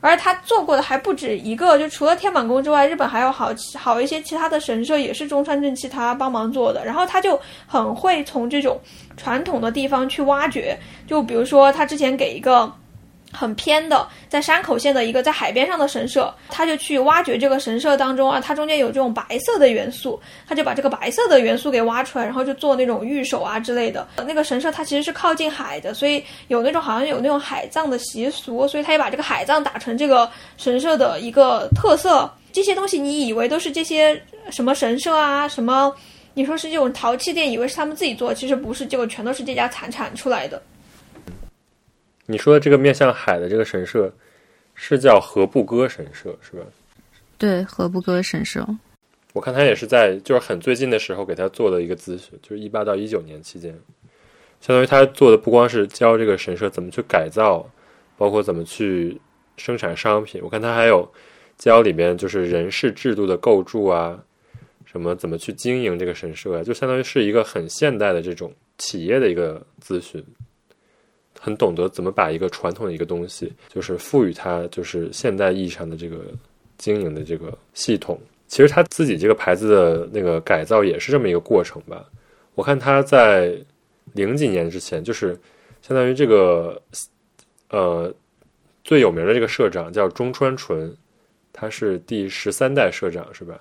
[0.01, 6.85] 而他做过的还不止一个，就除了天满宫之外，日本还有好好一些其他的神社也是中川正气他帮忙做的。
[6.85, 8.77] 然后他就很会从这种
[9.17, 12.73] 传统的地方去挖掘，就比如说他之前给一个。
[13.33, 24.07] 很偏的，在山口县的一个在海边上的神社，他就去挖掘这个神社当中啊，它中间有这种白色的元素，他就把这个白色的元素给挖出来，然后就做那种玉手啊之类的。
[24.27, 32.31] 那个神社它其实是靠近海的，所以有那种好像有那种海葬的习俗，所以他也把这个海葬打成这个神社的一个特色。
[32.53, 35.91] 这些东西你以为都是这些什么神社啊，什么
[36.35, 40.61] 你说是这种陶器店，以为是他们自己做，其实不是，结果全都是这家产产出来的。
[42.27, 44.13] 你说的这个面向海的这个神社，
[44.75, 46.65] 是叫和布歌神社是吧？
[47.37, 48.67] 对，和布歌神社。
[49.33, 53.73] 我看他也是在就是很最近的时候给他做的一个咨询，就是一八到一九年期间，
[54.61, 57.69] 相当于他做的不光是教这个神社怎么去改造，
[58.17, 59.21] 包括怎么去
[59.57, 61.11] 生产商品，我看他还有
[61.59, 64.23] 教里面就是人事制度的构筑啊，
[64.85, 70.25] 什么怎么去经营这个神社啊，就相当于是一个很现代的这种企业的一个咨询。
[71.45, 76.19] 很懂得怎么把一个传统的一个东西，就是赋予它就是现代意义上的这个
[76.79, 78.17] 经营的这个系统。
[78.47, 82.09] 其实他自己这个牌子的那个改造也是这么一个过程吧。
[82.55, 83.57] 我看他在
[84.13, 85.37] 零几年之前，就是
[85.81, 86.81] 相当于这个
[87.71, 88.15] 呃
[88.85, 90.95] 最有名的这个社长叫中川纯，
[91.53, 93.59] 他是第十三代社长是吧？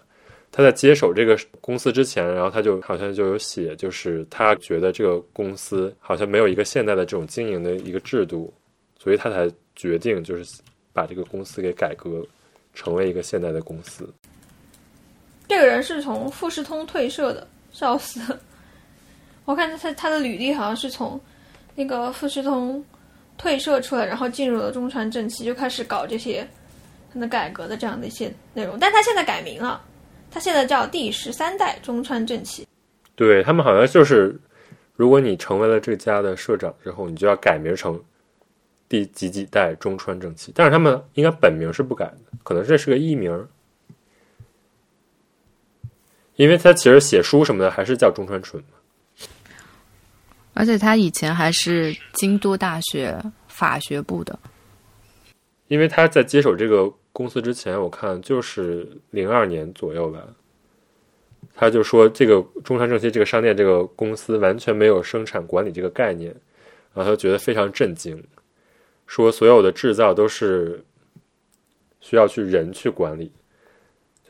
[0.52, 8.54] 他在接手这个公司之前，然后他就好像就有写，就是他觉得这个公司好像没有一个现代的这种经营的一个制度，
[9.00, 10.62] 所以他才决定就是
[10.92, 12.22] 把这个公司给改革，
[12.74, 14.14] 成为一个现代的公司。
[15.48, 18.20] 这个人是从富士通退社的，笑死！
[19.46, 21.20] 我看他他的履历好像是从
[21.76, 22.84] 那个富士通
[23.38, 26.46] 退社出来，然后进入了中川正气，就开始搞这些
[27.14, 29.82] 他的改革的这样的一些内容，但他现在改名了。
[30.34, 32.66] 他现在叫第十三代中川正气，
[33.16, 34.34] 对他们好像就是，
[34.96, 38.02] 如果你成为了这家的社长之后，你就要改名成
[38.88, 40.54] 第几几代中川正气。
[40.56, 43.46] 但是他们应该本名是不改的，可能这是个艺名，
[46.38, 49.28] 因为他其实写书什么的还是叫中川纯嘛。
[50.54, 54.40] 而且他以前还是京都大学法学部的，
[55.68, 56.90] 因为他在接手这个。
[57.14, 60.26] 公司之前我看就是零二年左右吧，
[61.54, 66.34] 他就说这个中山正熙这个商店这个公司完全没有生产管理这个概念，
[66.94, 68.24] 然后他觉得非常震惊，
[69.06, 70.82] 说所有的制造都是
[72.00, 73.30] 需要去人去管理，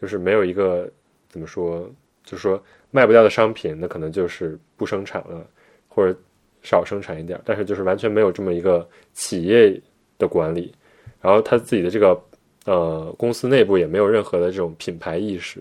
[0.02, 0.92] 就是没有一个
[1.30, 1.88] 怎么说，
[2.24, 5.46] 就是说卖不掉的商品，那可能就是不生产了
[5.88, 6.18] 或者
[6.64, 9.80] 少生产一点，但是就是完全没有这么一个企业
[10.18, 10.74] 的管理，
[11.22, 12.20] 然后他自己的这个。
[12.66, 15.60] 呃，公司内部也没有任何的这种品牌意识，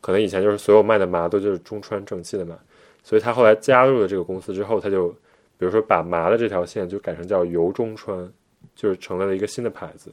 [0.00, 2.58] 可能以前就是所有卖的麻都就是中川正气的麻，
[3.04, 5.08] 所以他后来加入了这个公司之后，他就
[5.56, 8.28] 比如说把麻的这条线就改成叫油中川，
[8.74, 10.12] 就是成为了一个新的牌子。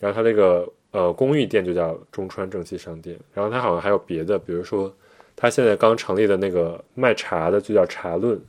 [0.00, 4.92] 然后他那个呃公寓店就叫中川正气商店，然后他好像还有别的，比如说
[5.36, 8.40] 他现在刚成立的那个卖茶的就叫茶论，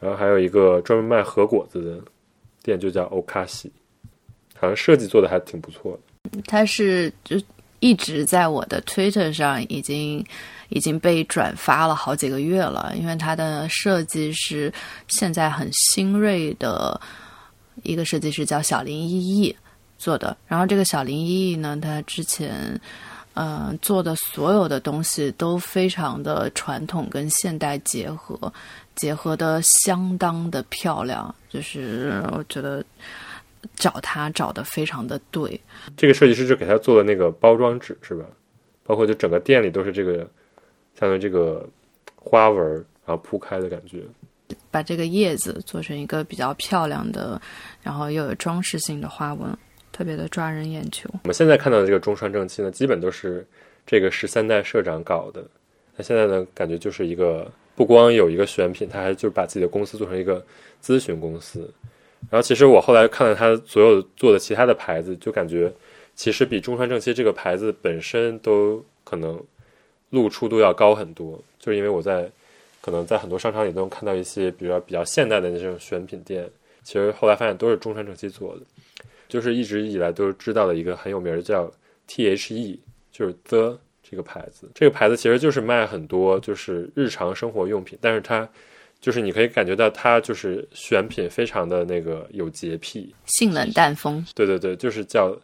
[0.00, 2.04] 然后还有一个专门卖和果子的
[2.64, 3.72] 店就叫欧卡西。
[4.62, 6.40] 好像设计做的还挺不错的。
[6.46, 7.36] 它是就
[7.80, 10.24] 一直在我的 Twitter 上已经
[10.68, 14.72] 已经被转发了好几个月了，因为它的设计是
[15.08, 16.98] 现在很新锐的
[17.82, 19.56] 一个设计师叫小林依依
[19.98, 20.36] 做的。
[20.46, 22.80] 然后这个小林依依呢，他之前
[23.34, 28.52] 嗯做的所有的东西都非常的传统跟现代结合，
[28.94, 32.84] 结合的相当的漂亮，就是我觉得。
[33.76, 35.60] 找他找的非常的对，
[35.96, 38.24] 这个设计师就给他做的那个包装纸是吧？
[38.84, 40.18] 包括就整个店里都是这个，
[40.98, 41.64] 相当于这个
[42.16, 42.64] 花纹
[43.06, 44.02] 然后铺开的感觉，
[44.70, 47.40] 把这个叶子做成一个比较漂亮的，
[47.82, 49.56] 然后又有装饰性的花纹，
[49.92, 51.08] 特别的抓人眼球。
[51.22, 53.46] 我们现在看到的这个中川正气呢，基本都是
[53.86, 55.44] 这个十三代社长搞的。
[55.96, 60.44] 那现在呢，感觉就是一个不光有一个选品，他还就是把自己的公司做成一个
[60.82, 61.72] 咨询公司。
[62.30, 65.70] 然后其实我后来看了他所有做的其他的牌子，就感觉
[66.14, 69.38] 其实比中川正七这个牌子本身都可能
[70.10, 71.38] 露出度要高很多。
[71.58, 72.30] 就是因为我在
[72.80, 76.48] 可能在很多商场里都能看到一些，比如说比较现代的那种选品店，
[76.82, 78.62] 其实后来发现都是中川正七做的。
[79.28, 81.70] 就是一直以来都知道的一个很有名的叫
[82.06, 82.80] T H E，
[83.10, 84.70] 就是 The 这个牌子。
[84.74, 88.48] 这个牌子其实就是卖很多就是日常生活用品，但是它。
[89.02, 94.24] 就是你可以感觉到他就是选品非常的那个有洁癖，性冷淡风。
[94.32, 95.36] 对对对，就是叫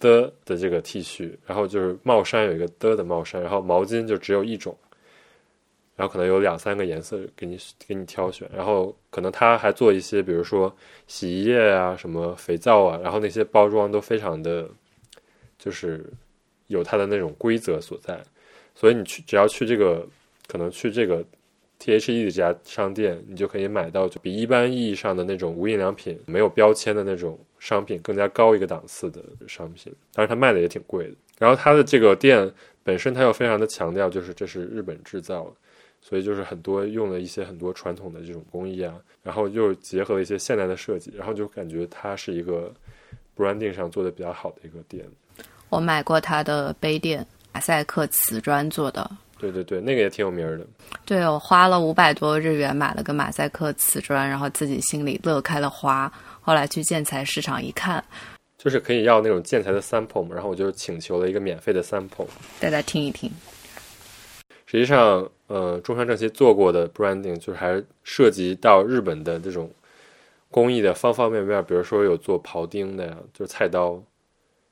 [0.00, 4.76] 的的这个 T 恤，然后就是帽衫有一个的的帽衫，然后毛巾就只有一种，
[5.94, 10.76] 然后可能有两三个颜色给你给你挑选，然后可能他还做一些，比如说
[11.06, 14.68] 洗衣液啊、什么肥皂啊，然后那些包装都非常的，
[15.60, 16.04] 就是
[16.66, 18.20] 有它的那种规则所在，
[18.74, 20.04] 所以你去只要去这个，
[20.48, 21.24] 可能去这个。
[21.78, 31.14] T H E 的这家商店，你就可以买到就比一般意义上的那种无印良品没有标签的那种商品更加高一个档次的商品，当然它卖的也挺贵的。
[31.38, 32.50] 然后它的这个店
[32.82, 35.54] 本身，它又非常的强调，就是这是日本制造，
[36.00, 42.72] 所以就是很多用了一些很多传统的这种工艺啊，然后又结合了一些现代的设计，然后就感觉它是一个
[43.36, 45.04] branding 上做的比较好的一个店。
[45.68, 49.10] 我买过它的杯垫，马赛克瓷砖做的。
[49.38, 50.66] 对对对，那个也挺有名儿的。
[51.04, 56.10] 对我花了五百多日元买了个马赛克瓷砖，然后自己心里乐开了花。
[56.40, 58.02] 后来去建材市场一看，
[58.56, 62.28] 就是可以要那种建材的 sample 嘛，然后我就请求了一个免费的 sample，
[62.60, 63.30] 大家听一听。
[64.64, 69.70] 实际上，呃，中山正七做过的 branding 就是还涉及到日本的这种
[70.50, 74.00] 工艺的方方面面，比如说有做庖丁的呀，就是菜刀，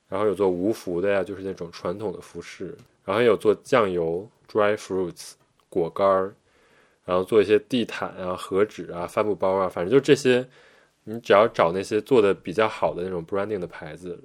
[0.09, 5.32] 然后有做无服的呀，就是那种传统的服饰，然后有做酱油 dry fruits
[5.68, 6.34] 果干儿，
[7.05, 10.46] 然后做一些地毯啊、和纸啊、帆布包啊，反正就这些。
[11.07, 14.18] 你只要找那些做的比较好的那种 branding 的牌子，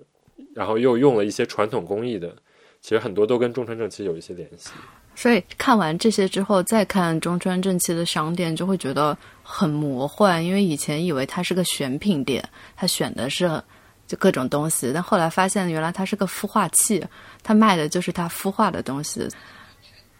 [0.55, 2.33] 然后又用了一些传统工艺的，
[2.79, 4.69] 其实很多都跟中川正七有一些联系。
[5.13, 10.41] 所以看完这些之后，再看中川正七的商店，就会觉得很魔幻。
[10.41, 12.41] 因为以前以为它是个选品店，
[12.77, 13.61] 它选的是
[14.09, 17.05] 就各种东西，但后来发现原来它是个孵化器，
[17.43, 19.29] 它卖的就是它孵化的东西。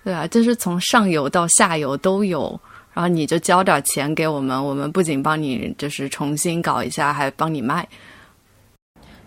[0.04, 2.58] 对啊，就是从上游到下游都有。
[2.92, 7.88] 然后你就交点钱给我们，我们不仅帮你就是重新搞一下，还帮你卖。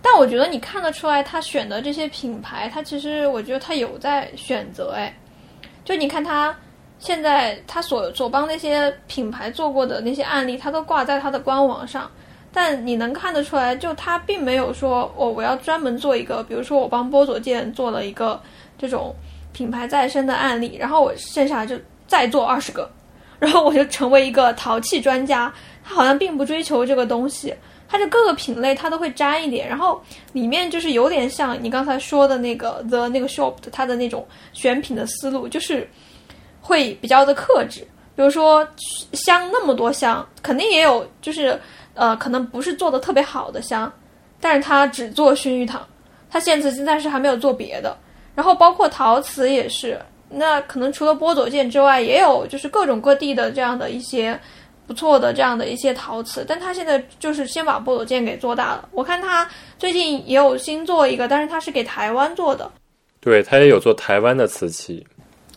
[0.02, 4.92] 但我觉得你看得出来，他选的这些品牌，他其实我觉得他有在选择。
[4.92, 5.16] 哎，
[5.84, 6.54] 就你看他
[6.98, 12.10] 现在他所所帮那些品牌做过的那些案例，他都挂在他的官网上。
[12.52, 18.40] 但你能看得出来，就他并没有说我我要专门做一个，比如说我帮波佐健做了一个
[18.78, 19.14] 这种
[19.52, 21.76] 品牌再生的案例，然后我剩下就
[22.06, 22.90] 再做二十个。
[23.38, 27.52] 然后我就成为一个淘气专家，他好像并不追求这个东西，
[27.88, 30.00] 他就各个品类他都会沾一点，然后
[30.32, 35.90] 里面就是有点像你刚才说的那个 The 那个 shop 他的那种选品的思路，就是
[36.60, 37.80] 会比较的克制。
[38.14, 38.64] 比如说
[39.12, 41.58] 香那么多香，肯定也有就是
[41.94, 43.92] 呃可能不是做的特别好的香，
[44.40, 45.86] 但是他只做薰衣糖，
[46.30, 47.96] 他现在暂时还没有做别的。
[48.34, 50.00] 然后包括陶瓷也是。
[50.34, 54.40] 那可能除了波佐剑之外，也有就是各种各地的这样的一些
[54.86, 58.88] 不错的这样的一些陶瓷，但他现在就是先把波佐剑给做大了。
[58.92, 59.46] 我看他
[59.78, 62.70] 最近也有新做一个，但是他是给台湾做的，
[63.20, 65.06] 对他也有做台湾的瓷器，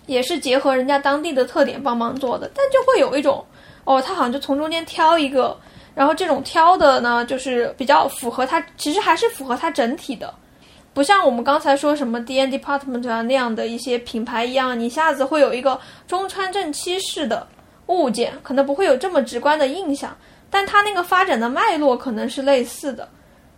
[0.07, 3.45] 也是结合人家当地的特点帮忙做的，但就会有一种
[3.85, 5.57] 哦，他好像就从中间挑一个，
[5.95, 10.31] 然后这种挑的呢，就是比较符合它，其实还是符合它整体的。
[10.93, 17.47] 不像我们刚才说什么 D N Department 啊那样的一些品牌一样，你一下子会有一个中川正七式的
[17.87, 20.15] 物件，可能不会有这么直观的印象。
[20.49, 23.07] 但它那个发展的脉络可能是类似的，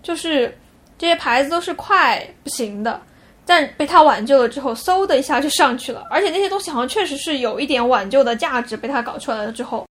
[0.02, 0.58] 就是
[0.98, 3.00] 这些牌子都是快不行的，
[3.46, 6.04] 但被它挽救了之后，嗖的一下就上去了。
[6.10, 9.86] 而且那些东西好像确实是有一点挽救的价值，被它搞出来了之后。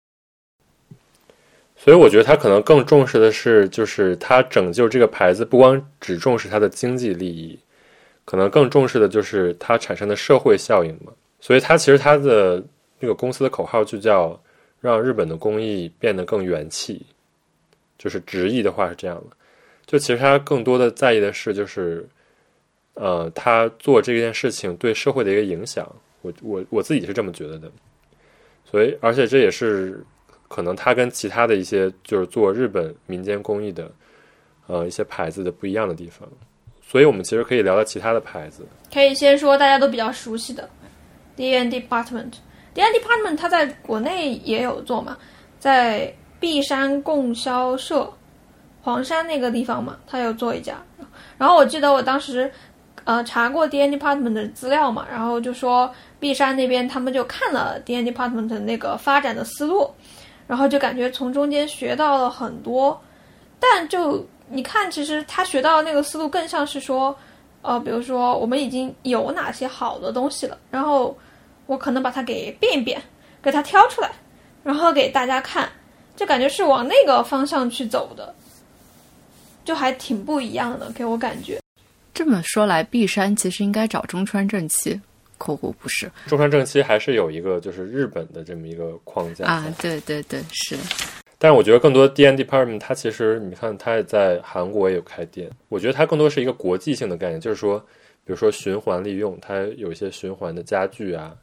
[1.84, 7.60] 所以我觉得他可能更重视的是，就是他拯救这个牌子，不光只重视它的经济利益，
[8.24, 11.12] 可能更重视的就是它产生的社会效应嘛。
[11.42, 12.64] 所以他其实他的
[13.02, 14.42] 那个公司的口号就叫
[14.80, 17.06] “让日本的工艺变得更元气”，
[18.00, 19.36] 就是直译的话是这样的。
[19.86, 22.08] 就其实他更多的在意的是，就是
[22.94, 25.86] 呃，他做这件事情对社会的一个影响。
[26.22, 27.70] 我我我自己是这么觉得的。
[28.64, 30.02] 所以，而且这也是。
[30.54, 33.90] 可能它跟其他的一些就是做日本民间工艺的，
[34.68, 36.30] 呃，一些牌子的不一样的地方，
[36.80, 38.64] 所以我们其实可以聊聊其他的牌子。
[38.94, 40.70] 可以先说大家都比较熟悉的
[41.36, 42.34] D N Department。
[42.76, 45.18] D N Department 它在国内也有做嘛，
[45.58, 48.08] 在璧山供销社
[48.84, 50.76] 黄山那个地方嘛，它有做一家。
[51.40, 52.52] 然后我记得我当时
[53.06, 59.90] 呃查过 D N Department 的资料嘛，然后就说璧山那边他们就看了 D N Department 的那个发展的思路。
[60.48, 63.00] 然后就感觉从中间学到了很多，
[63.60, 67.18] 但就你看，其实他学到的那个思路更像是说，
[67.62, 71.18] 呃，比如说我们已经有哪些好的东西了，然后
[71.66, 73.02] 我可能把它给变一变，
[73.42, 74.12] 给它挑出来，
[74.64, 75.70] 然后给大家看，
[76.16, 78.36] 就感觉是往那个方向去走的，
[79.64, 81.60] 就还挺不一样的，给我感觉。
[82.14, 85.00] 这么说来，璧山其实应该找中川正气。
[85.44, 90.78] 括弧不是，中川正七还是有一个就是日本的这么一个框架啊，对对对，是。
[91.38, 97.78] 但是我觉得更多 D N Department 它其实你看它也在韩国也有开店，我觉得它更多是一个国际性的概念，就是说，
[98.24, 101.36] 比如说循环利用，它有一些循环的家具啊，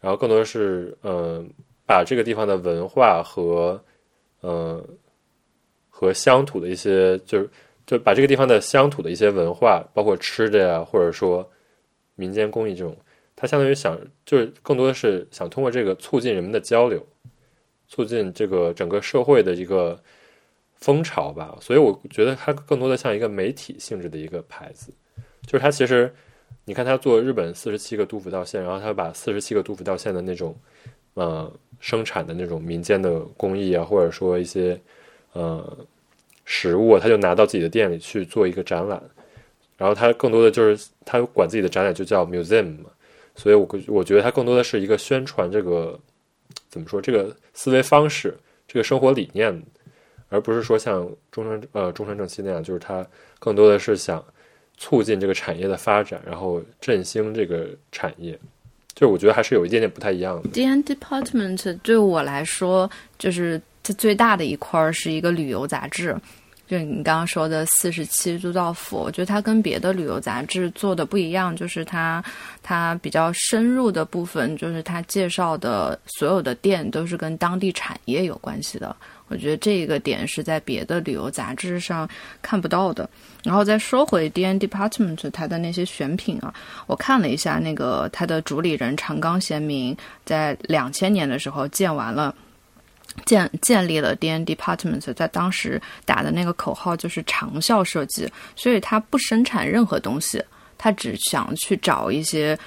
[0.00, 1.48] 然后更多是嗯
[1.86, 3.80] 把这个地方的文化和
[4.42, 4.84] 嗯
[5.88, 7.48] 和乡土的一些就是
[7.86, 11.48] 就把这个地方的乡土的一些文化，包括吃的呀，或者说
[12.16, 12.96] 民间工艺这种。
[13.42, 17.04] 它相当于想就是更多的是想通过这个促进人们的交流，
[17.88, 20.00] 促进这个整个社会的一个
[20.76, 21.58] 风潮吧。
[21.60, 24.92] 所以我觉得它更多的像一个媒体性质的一个牌子，
[25.44, 26.14] 就是它其实
[26.66, 30.56] 你看它做日本四十七个杜甫道县，然后它把四十七个杜甫道县的那种
[31.14, 34.80] 呃生产的那种民间的工艺啊，或者说一些
[35.32, 35.76] 呃
[36.44, 39.02] 食物，他就拿到自己的店里去做一个展览。
[39.76, 42.90] 然后他更多的就是他管自己的展览就叫 museum 嘛，
[43.34, 45.98] 所以我我觉得它更多的是一个宣传这个
[46.68, 48.36] 怎么说这个思维方式，
[48.68, 49.62] 这个生活理念，
[50.28, 53.06] 而不是说像中山呃中山正七那样，就是它
[53.38, 54.22] 更多的是想
[54.76, 58.38] 促进这个产业的发展，然后振兴这个产业，
[58.94, 60.48] 就我觉得还是有一点点不太一样的。
[60.50, 66.16] D N Department 对我来说，就是它最大的一块是一个旅游杂志。
[66.72, 72.24] 就你刚刚说的四十七都道府，我觉得它跟别的旅游杂志做的不一样，就是它
[72.62, 78.96] 它比较深入的部分，就是它介绍的所有的店都是跟当地产业有关系的。
[79.28, 82.08] 我觉得这个点是在别的旅游杂志上
[82.40, 83.06] 看不到的。
[83.44, 86.54] 然后再说回 D N Department 它的那些选品啊，
[86.86, 89.94] 我看了一下那个它的主理人长冈贤明
[90.24, 92.34] 在两千年的时候建完了。
[93.24, 100.42] 建建立了 D N Department，在当时打的那个口号就是长效设计，所以他不生产任何东西，
[100.78, 102.58] 他只想去找一些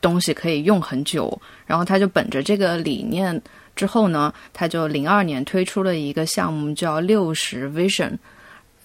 [0.00, 3.40] 东西可以用很久，然后他就本着这个理念，
[3.74, 8.18] 之后呢，他就零二年推出了一个项目叫六十 Vision。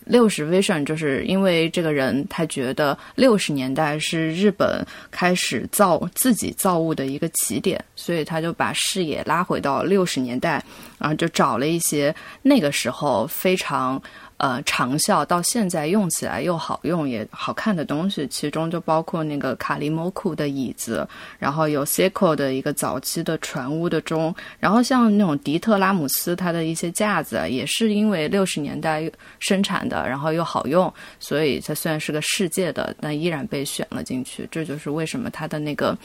[0.07, 10.63] 六十 vision 就是因为这个人他觉得六十年代是日本开始造自己造物的一个起点，所以他就把视野拉回到六十年代，
[10.97, 14.01] 然后就找了一些那个时候非常。
[14.38, 21.07] 呃，长效到现在用起来又好用也好看的东西，其中就包括那个卡利莫库的椅子，
[21.39, 34.47] 然后有 Seiko 的一个早期的船屋的钟，然后像那种迪特拉姆斯它的一些架子，也是因为六十年代生产的，然后又好用，所以它虽然是个世界的，但依然被选了进去。
[34.51, 35.97] 这就是为什么它的那个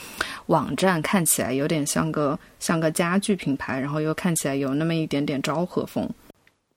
[0.46, 6.08] 网站看起来有点像个像个家具品牌，然后又看起来有那么一点点昭和风。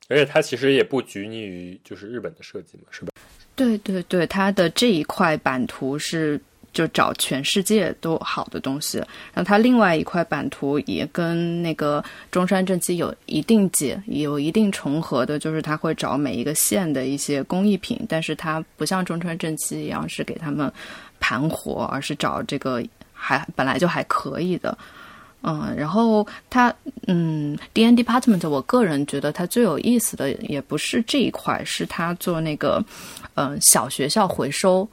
[0.08, 3.12] 而且它其实也不拘泥于就是日本的设计嘛，是吧？
[3.56, 6.40] 对对对，它的这一块版图是
[6.74, 8.98] 就找全世界都好的东西，
[9.34, 20.70] 然后它另外一块版图也跟那个中山正七有一定解有一定重合的，就是它会找每一个县的一些工艺品，但是它不像中山正七一样是给他们
[21.20, 22.84] 盘活，而是找这个
[23.14, 24.78] 还本来就还可以的。
[25.48, 26.74] 嗯，然后它，
[27.06, 32.84] 嗯，D N Department，我个人觉得它最有意思的也不是这一块，是它做那个，
[33.36, 34.88] 嗯，小学校回收。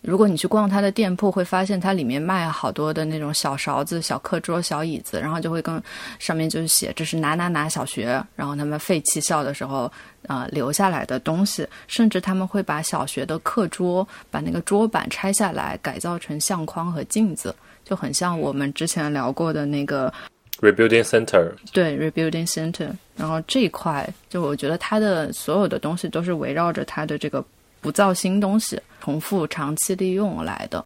[0.00, 5.80] 如果你去逛它的店铺，会发现它里面卖好多的那种小勺子、小课桌、小椅子，然后就会跟
[6.18, 9.88] 上面就是写这是哪哪哪小学，然后他们废弃校的时候
[10.26, 17.54] 啊留下来的东西，甚至他们会把小学的课桌把那个桌板拆下来改造成相框和镜子。
[17.84, 20.12] 就很像我们之前聊过的那个
[20.60, 22.90] rebuilding center，对 rebuilding center。
[23.16, 27.44] 然后这一块，就我觉得它的所有的东西都是围绕着它的这个
[27.80, 30.84] 不造新东西、重复长期利用来的。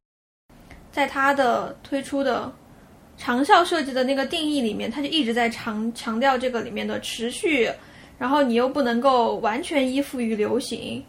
[0.90, 2.52] 在它的推出的
[3.16, 7.70] 长效设计的那个定义里面，它就一直在强强调这个里面的持续，
[8.18, 11.04] 然后你又不能够完全依附于流行，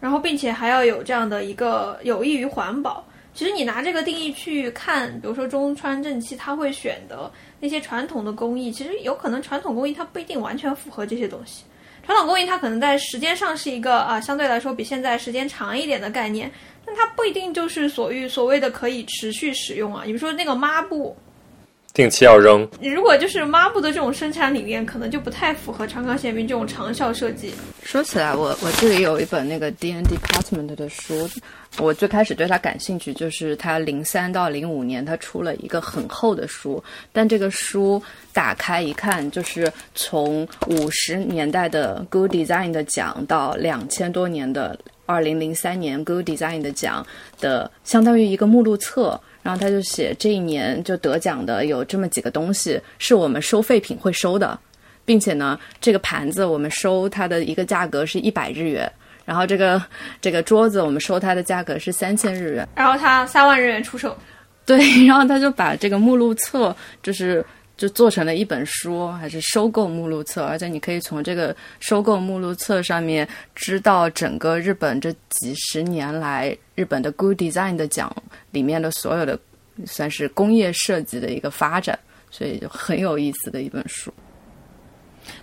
[0.00, 3.04] 然后并且还要有这样的一个有益于环保。
[3.34, 11.64] 其实你拿这个定义去看，比如说中川正气，他会选的那些传统的工艺，其实有可能传统工艺它不一定完全符合这些东西。
[12.04, 16.50] 传统工艺它可能在时间上是一个啊相对来说比现在时间长一点的概念，
[16.86, 20.02] 但它不一定就是所欲所谓的可以持续使用啊。
[20.04, 21.16] 你比如说那个抹布。
[21.94, 22.68] 定期要扔。
[22.82, 27.54] 如果就是抹布的这种生产理念，可能就不太符合长冈贤明这种长效设计。
[27.84, 31.30] 说起来，我我这里有一本那个 D N Department 的书，
[31.78, 36.82] 我最开始对它感兴趣，就是它零三到零五年它出了一个很厚的书，
[37.12, 44.76] 但这个书打开一看，就是从五十年代的 Good Design 的奖到两千多年的
[45.06, 47.06] 二零零三年 Good Design 的奖
[47.40, 49.20] 的，相当于一个目录册。
[49.44, 54.58] 然后他就写这一年就得奖的有这么几个东西是我们收废品会收的，
[55.04, 58.90] 并且呢，这个盘子我们收它的一个价格是一百日元，
[59.24, 59.80] 然后这个
[60.20, 64.16] 这个桌子我们收它的价格是三千日元，然后他三万日元出售，
[64.66, 67.44] 对，然后他就把这个目录册就是。
[67.76, 78.14] 就做成了一本书，还是收购目录册，而且你可以从这个收购目录册上面知道整个日本这几十年来日本的 Good Design 的奖
[78.50, 79.38] 里面的所有的
[79.86, 81.98] 算是工业设计的一个发展，
[82.30, 84.12] 所以就很有意思的一本书。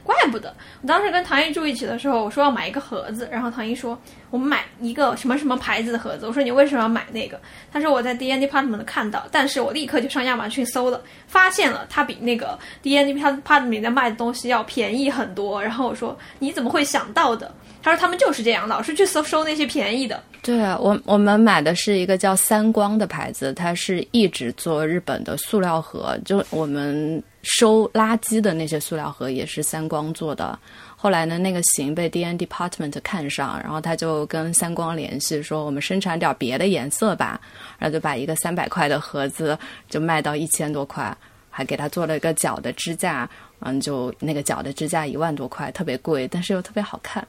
[0.04, 6.28] 怪不得我当时跟唐一住一起的时候，我说要买一个盒子，然后唐一说我们买一个什么什么牌子的盒子。
[6.28, 7.40] 我说你为什么要买那个？
[7.72, 15.62] 他说我在 D N Department 看到，但是我立刻就上亚马逊搜了，发现了它比那个 D N Department 里面卖的东西要便宜很多。
[15.62, 17.54] 然后我说你怎么会想到的？
[17.84, 20.22] 他说他们就是这样，老是去搜收那些便宜的。
[20.44, 30.58] 对啊，我我们买的是一个叫三光的牌子，它是一直做日本的塑料盒，就我们收垃圾的那些塑料盒也是三光做的。
[30.96, 37.42] 后来呢，那个型被 D N Department 看上，然后他就跟三光联系，说我们生产点别的颜色吧，
[37.80, 39.58] 然后就把一个三百块的盒子
[39.90, 41.16] 就卖到一千多块，
[41.50, 43.28] 还给他做了一个脚的支架，
[43.62, 47.28] 嗯，就那个脚的支架一万多块，特别贵，但是又特别好看。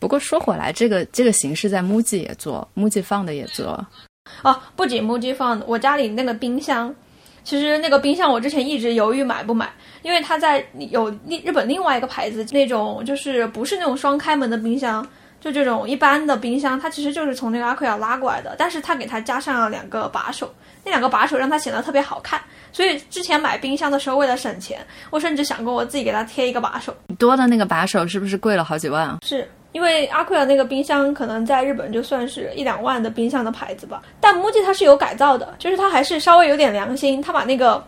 [0.00, 3.86] 不过说回来，这个这个形式在 MUJI 也做，MUJI 放的也做。
[4.42, 6.92] 哦，不仅 MUJI 放，我家里那个冰箱，
[7.46, 9.72] 其实那个冰箱我之前一直犹豫买不买，
[10.02, 11.08] 因为它在有
[11.44, 15.06] 日本另外一个牌子那种，就是不是那种双开门的冰箱，
[15.40, 22.42] 就这种一般的冰箱，它其实就是从那个阿奎亚拉过来的，但是它给它加上了两个把手，那两个把手让它显得特别好看。
[22.72, 26.92] 所以之前买冰箱的时候，为了省钱，我甚至想过我自己给它贴一个把手。
[27.16, 29.18] 多的那个把手是不是贵了好几万啊？
[29.22, 29.48] 是。
[29.76, 37.84] 因为阿奎尔那个冰箱可能在日本就算是一两万的冰箱的牌子吧，但 MUJI 它是有改造的，就是它还是稍微有点良心，它把那个，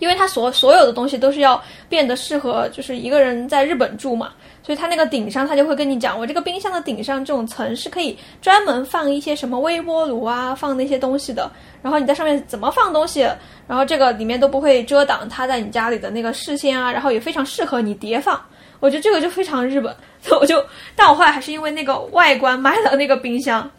[0.00, 4.32] 因为它所所有的东西都是要变得适合就是一个人在日本住嘛，
[4.64, 11.48] 所以它那个顶上它就会跟你讲，我这个冰箱的顶上这种层是可以专门放一些什么微波炉啊，放那些东西的，
[11.82, 13.20] 然后你在上面怎么放东西，
[13.68, 18.44] 然后这个里面都不会遮挡它在你家里的那个视线啊，然后也非常适合你叠放。
[18.82, 19.94] 我觉得这个就非常日本，
[20.40, 20.60] 我就，
[20.96, 23.70] 但我后来还是因为那个外观买了那个冰箱，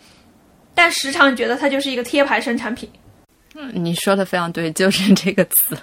[0.74, 2.90] 但时常觉得它就是一个贴牌生产品。
[3.54, 5.78] 嗯，你说的非常对，就是这个词。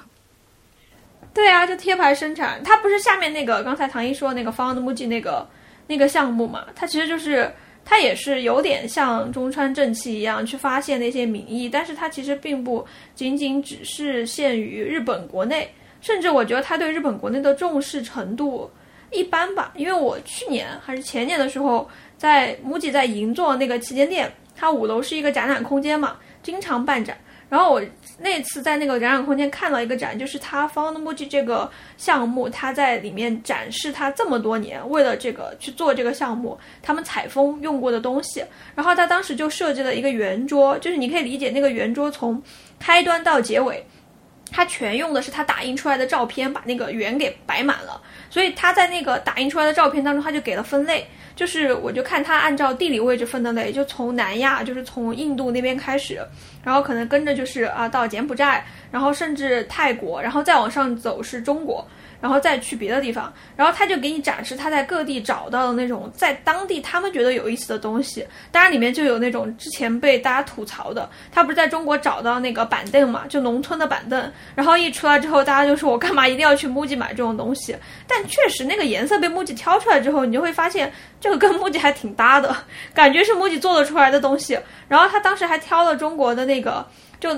[1.35, 5.47] 对啊，就贴牌生产，它不是下面那个刚才唐一说那个 Found Muji 那个
[5.87, 6.65] 那个项目嘛？
[6.75, 7.53] 它其实就是
[7.85, 18.71] 它也是有点像中川正气一样去发现那些民意，但是它其实并不仅仅只是限于日本国内，甚至我觉得它对日本国内的重视程度。
[19.13, 27.17] 一般吧，因为我去年还是前年的时候，在 MUJI 在银座那个旗舰店，它五楼是一个展览空间嘛，经常办展。
[27.49, 27.83] 然后我
[28.21, 38.45] 那次在那个展览空间看到一个展，就是他 Found MUJI 这个项目，他在里面展示他这么多年为了这个去做这个项目，他们采风用过的东西。
[38.77, 42.41] 然后他当时就设计了一个圆桌，就是你可以理解那个圆桌从
[42.79, 43.85] 开端到结尾。
[44.53, 48.01] 他全用的是他打印出来的照片，把那个圆给摆满了。
[48.31, 51.05] 所以他在那个打印出来的照片当中，他就给了分类，
[51.37, 56.19] 就是我就看他按照地理位置分的类，就从南亚，就是从印度那边开始，
[56.65, 61.87] 然后可能跟着就是啊到柬埔寨，然后甚至泰国，然后再往上走是中国。
[62.21, 68.27] 然后再去别的地方，然后他就给你展示他在各地找到的那种在当地他们觉得有意思的东西。
[68.53, 74.33] 当然里面就有那种之前被大家吐槽的，他不是在中国找到那个板凳嘛，就农村的板凳。
[74.55, 77.75] 然后一出来之后，大家就说我干嘛一定要去木吉买这种东西？
[78.07, 82.55] 但确实那个颜色被木吉挑出来之后，你就会发现这个跟木吉还挺搭的，
[82.93, 84.59] 感觉是木吉做得出来的东西。
[84.89, 86.87] 然后他当时还挑了中国的那个
[87.19, 87.31] 就。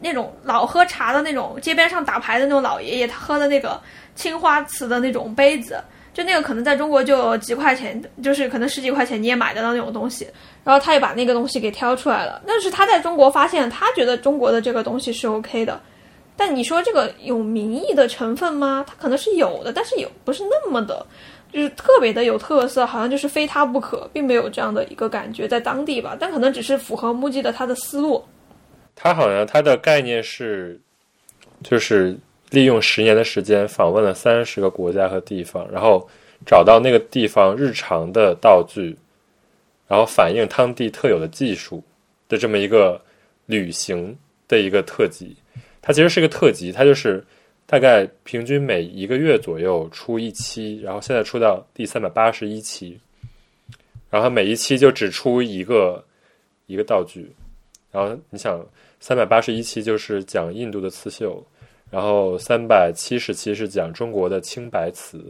[0.00, 3.80] 那种老喝茶的那种街边上打牌的那种老爷爷，他喝的那个
[4.14, 5.82] 青花瓷的那种杯子，
[6.12, 10.28] 就那个可能在中国就几块钱，就是可能十几块钱你也买得到那种东西。
[10.62, 15.80] 然后他也把那个东西给挑出来了，那是他在中国发现，他觉得中国的这个东西是 OK 的。
[16.36, 18.82] 但你说这个有民意的成分吗？
[18.86, 21.04] 它可能是有的，但是有不是那么的，
[21.52, 26.16] 就是特别的有特色，好像就是非他不可，并没有这样的一个感觉在当地吧。
[26.18, 28.24] 但可能只是符合目的的他的思路。
[28.94, 30.80] 他好像他的概念是，
[31.62, 32.16] 就是
[32.50, 36.08] 利用十年的时间访问了三十个国家和地方，然后
[36.44, 38.96] 找到那个地方日常的道具，
[39.88, 41.82] 然后反映当地特有的技术
[42.28, 43.00] 的这么一个
[43.46, 44.16] 旅行
[44.48, 45.36] 的一个特辑。
[45.82, 47.24] 它其实是个特辑，它就是
[47.66, 53.00] 大概平均每一个月左右出一期，然后现在出到第三百八十一期，
[54.10, 56.04] 然后每一期就只出一个
[56.66, 57.32] 一个道具，
[57.90, 58.64] 然后你想。
[59.02, 61.42] 三百八十一期就是讲印度的刺绣，
[61.90, 65.24] 然后三百七十期是讲中国的青白瓷，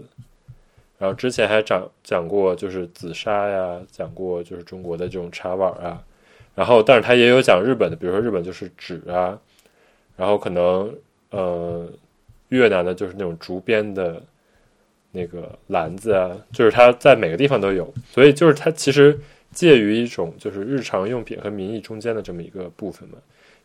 [0.98, 6.02] 然后之前还讲讲过就是紫砂呀，讲过就是中国的这种茶碗啊，
[6.56, 9.38] 然后但是他也有讲日本的，比如说日本就是纸啊，
[10.16, 10.92] 然后可能
[11.30, 11.88] 呃
[12.48, 14.20] 越南的就是那种竹编的
[15.12, 19.16] 那个篮子啊，就是它在每个地方都有，所以就是它其实
[19.52, 23.18] 介于一种就是日常用品和民艺中间的这么一个部分嘛。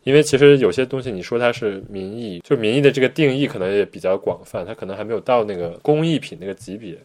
[0.04, 6.96] 因为其实有些东西你说它是民艺，就民艺的这个定义可能也比较广泛，它可能还没有到那个工艺品那个级别，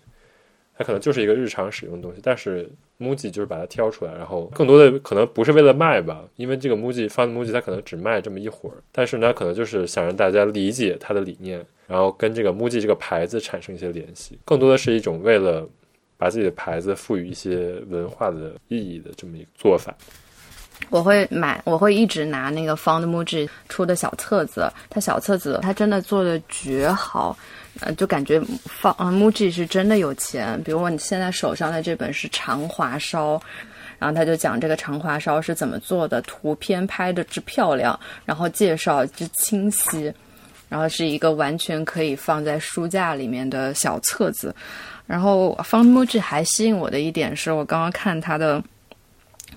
[0.78, 2.20] 它可能就是一个日常使用的东西。
[2.22, 2.70] 但是
[3.00, 15.68] MUJI 就是把它挑出来，然后更多的可能不是为了卖吧，因为这个 MUJI 放 MUJI 它可能只卖这么一会儿，但是呢，可能就是想让大家理解它的理念，然后跟这个 MUJI 这个牌子产生一些联系，更多的是一种为了
[16.22, 19.92] 把自己的牌子赋予一些文化的意义的这么一个做法。
[20.92, 27.36] 我会买，我会一直拿那个 Found Muji 出的小册子，它小册子它真的做的绝好，
[27.80, 30.62] 呃，就感觉放呃 Muji 是真的有钱。
[30.64, 33.42] 比如我你现在手上的这本是长华烧，
[33.98, 40.14] 然后他就讲这个长华烧是怎么做的，图片拍的之漂亮，然后介绍之清晰，
[40.70, 44.54] 然后是一个完全可以放在书架里面的小册子。
[45.06, 48.64] 然后 Found Muji 还吸引我的一点是我刚刚看他的。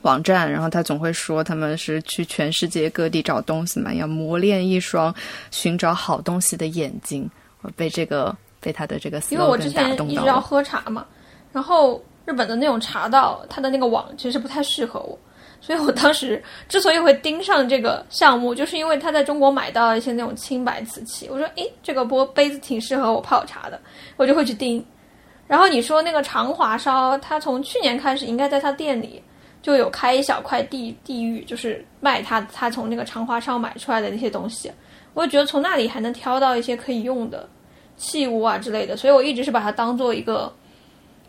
[0.03, 5.14] 网站，然后他总会说他们是去全世界各地找东西嘛，要磨练一双
[5.51, 7.30] 寻找好东西的眼睛。
[7.62, 11.07] 我被这个被他的这个因为我之前一直要喝茶嘛，
[11.53, 15.18] 然后日本的那种茶道，它的那个网其实不太适合我，
[15.61, 23.80] 所以我当时之所以会盯上这个项目，就是因为他在中国买到一些那种青白瓷器，我说诶，这个波杯子挺适合我泡茶的，
[24.16, 24.84] 我就会去盯。
[25.47, 29.22] 然后你说那个长华烧，他从去年开始应该在他店里。
[29.62, 34.70] 就有开一小块地地域，就是卖他他从那个长华烧买出来的那些东西，
[35.14, 37.49] 我也觉得从那里还能挑到一些可以用的
[37.97, 40.53] 器物啊之类的，所以我一直是把它当做一个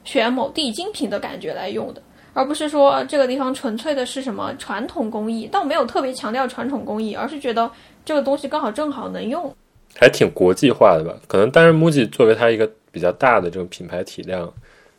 [0.04, 2.04] 选某地精品的感觉来用的，
[2.34, 7.72] 而不是说这个地方纯粹的是什么传统工艺，倒没有特别强调传统工艺，而是觉得
[8.04, 9.56] 这个东西刚好正好能用，
[9.98, 11.16] 还挺国际化的吧？
[11.28, 14.52] 可能，但是 MUJI 作为它一个比较大的这种品牌体量。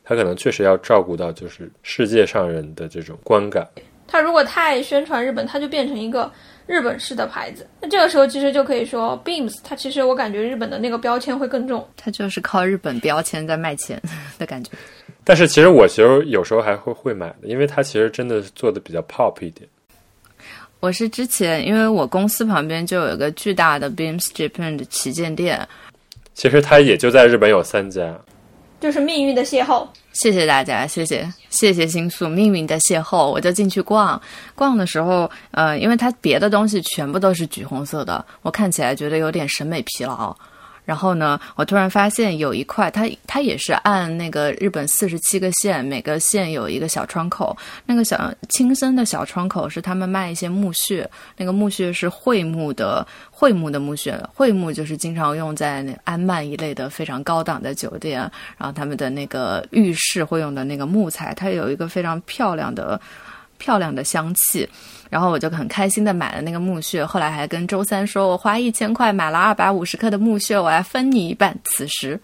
[0.09, 3.69] 它可能确实要照顾到，就是世界上人的这种观感。
[4.07, 6.31] 它如果太宣传日本，它就变成一个
[6.65, 7.67] 日本式的牌子。
[7.81, 11.85] 那这个时候其实就可以说，Beams，它其实我感觉日本的那个标签会更重。
[11.97, 14.01] 它就是靠日本标签在卖钱
[14.39, 14.71] 的感觉。
[15.25, 19.69] 但是其实我其实有时候还会会买的，因为它其实真的做的比较 pop 一点。
[20.81, 25.66] 我是之前因为我公司旁边就有一个巨大的 Beams Japan 的旗舰店。
[26.35, 28.14] 其实它也就在日本有三家。
[28.79, 34.20] 就是命运的邂逅，谢谢大家，谢谢谢谢星宿，命运的邂逅，我就进去逛
[34.55, 40.37] 逛的时候，呃，因为它别的东西全部都是橘红色的，我看起来觉得有点审美疲劳。
[40.87, 47.55] 然后呢，我突然发现有一块，它它也是按那个日本四十七个县，每个县有一个小窗口。
[47.84, 51.07] 那个小青森的小窗口是他们卖一些木屑，
[51.37, 58.20] 那个木屑是桧木的，桧木的木屑，桧木就是经常用在那安曼一类的非常高档的酒店，
[58.57, 63.01] 然后他们的那个浴室会用的那个木材，它有一个非常漂亮的。
[63.59, 64.69] 漂亮的香气，
[65.09, 71.57] 然后我就很开心的买了那个木屑，后来还跟周三说，我花一千块买了二百五十克的木屑，我来分你一半。
[71.65, 72.19] 此时，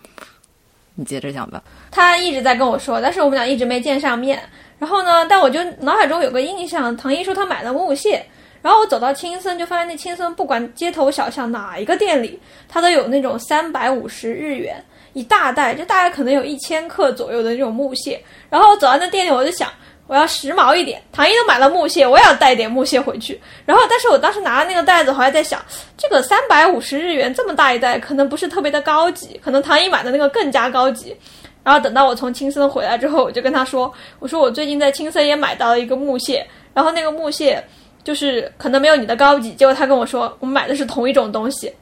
[0.94, 1.62] 你接着讲吧。
[1.90, 4.42] 他一直在跟我说，但是我们俩一直没见上面。
[4.78, 8.24] 然后呢，但我就脑海中有个印象，唐一说他买了木屑，
[8.60, 18.20] 然后我走到青森，就发现那青森不管街头小巷哪一个店里，他都有那种三百五十日元一大袋，就大概可能有一千克左右的那种木屑。
[18.50, 19.70] 然后走到那店里，我就想。
[20.12, 23.40] 我要时髦一点，唐一都买了木屑，我也要带点木屑回去。
[23.64, 25.58] 然后，但是我当时拿那个袋子，我还在想，
[25.96, 31.16] 这个三百五十日元这么大一袋，可能不是特别的高级，可能唐一买的那个更加高级。
[31.64, 33.90] 然后等到我从青森回来之后，我就跟他说
[34.20, 37.64] ：“我说我最近在青森也买到了一个木屑，然后那个木屑
[38.04, 41.72] 就是可能没有你的高级。”结果他跟我说，我们买的是同一种东西。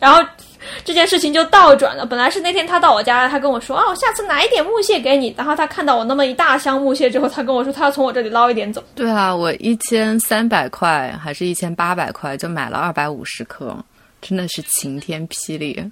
[0.00, 0.20] 然后。
[0.84, 2.04] 这件事情就倒转了。
[2.04, 5.34] 本来是那天他到我家，他跟我说啊，我下次拿一点木屑给你。
[5.36, 8.82] 然后他看到我那么一大箱木屑之后，他跟我说他要从我这里捞一点走。
[8.94, 13.76] 对啊，我一千三百块还是一千八百块就买了二百五十颗，
[14.20, 15.82] 真的是晴天霹雳。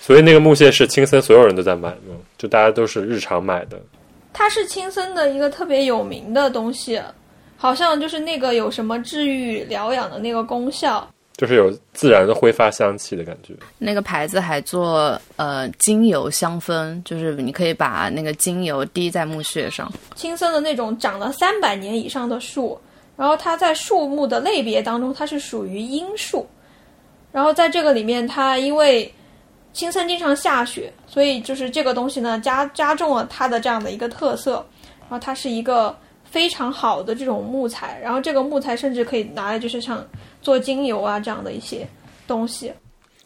[0.00, 2.16] 所以那个木屑是青森所有人都在买吗？
[2.38, 3.80] 就大家都是日常买的？
[4.32, 7.00] 它是青森的一个特别有名的东西，
[7.56, 11.08] 好像就是那个有什么治愈疗养的那个功效。
[11.40, 13.54] 就是有自然的挥发香气的感觉。
[13.78, 19.90] 那个牌子还做呃精油香氛，就是你可以把那个精油滴在木屑上。
[20.14, 22.78] 青森的那种长了三百年以上的树，
[23.16, 26.46] 然后它在树木的类别当中，它是属于樱树。
[27.32, 29.10] 然后在这个里面，它因为
[29.72, 34.62] 青森经常下雪，所以就是这个东西呢加加重了它的这样的一个特色。
[35.00, 40.06] 然后它是一个非常好的这种木材，然后这个木材甚至可以拿来就是像。
[40.42, 41.86] 做精油啊，这样的一些
[42.26, 42.72] 东西。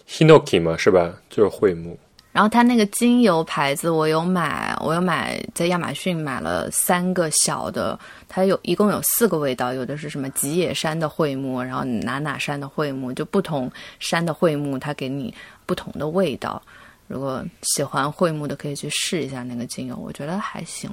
[0.08, 1.14] Hinoki 嘛，是吧？
[1.30, 1.98] 就是桧木。
[2.32, 7.96] 然后它那个精油牌子我有买，我有买在亚马逊买了三个小的，
[8.28, 15.32] 它有一共有四个味道，有的是什么吉野山的桧木，然后哪哪山的桧木，就不同山的桧木，它给你
[15.64, 16.60] 不同的味道。
[17.06, 20.90] 如果喜欢桧木的，可以去试一下那个精油，我觉得还行。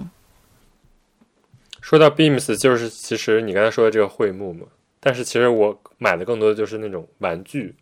[1.82, 4.68] 说到 Beams，就是其实你刚才说的这个桧木嘛，
[5.02, 7.76] 但是其实我买的更多的就是那种玩具。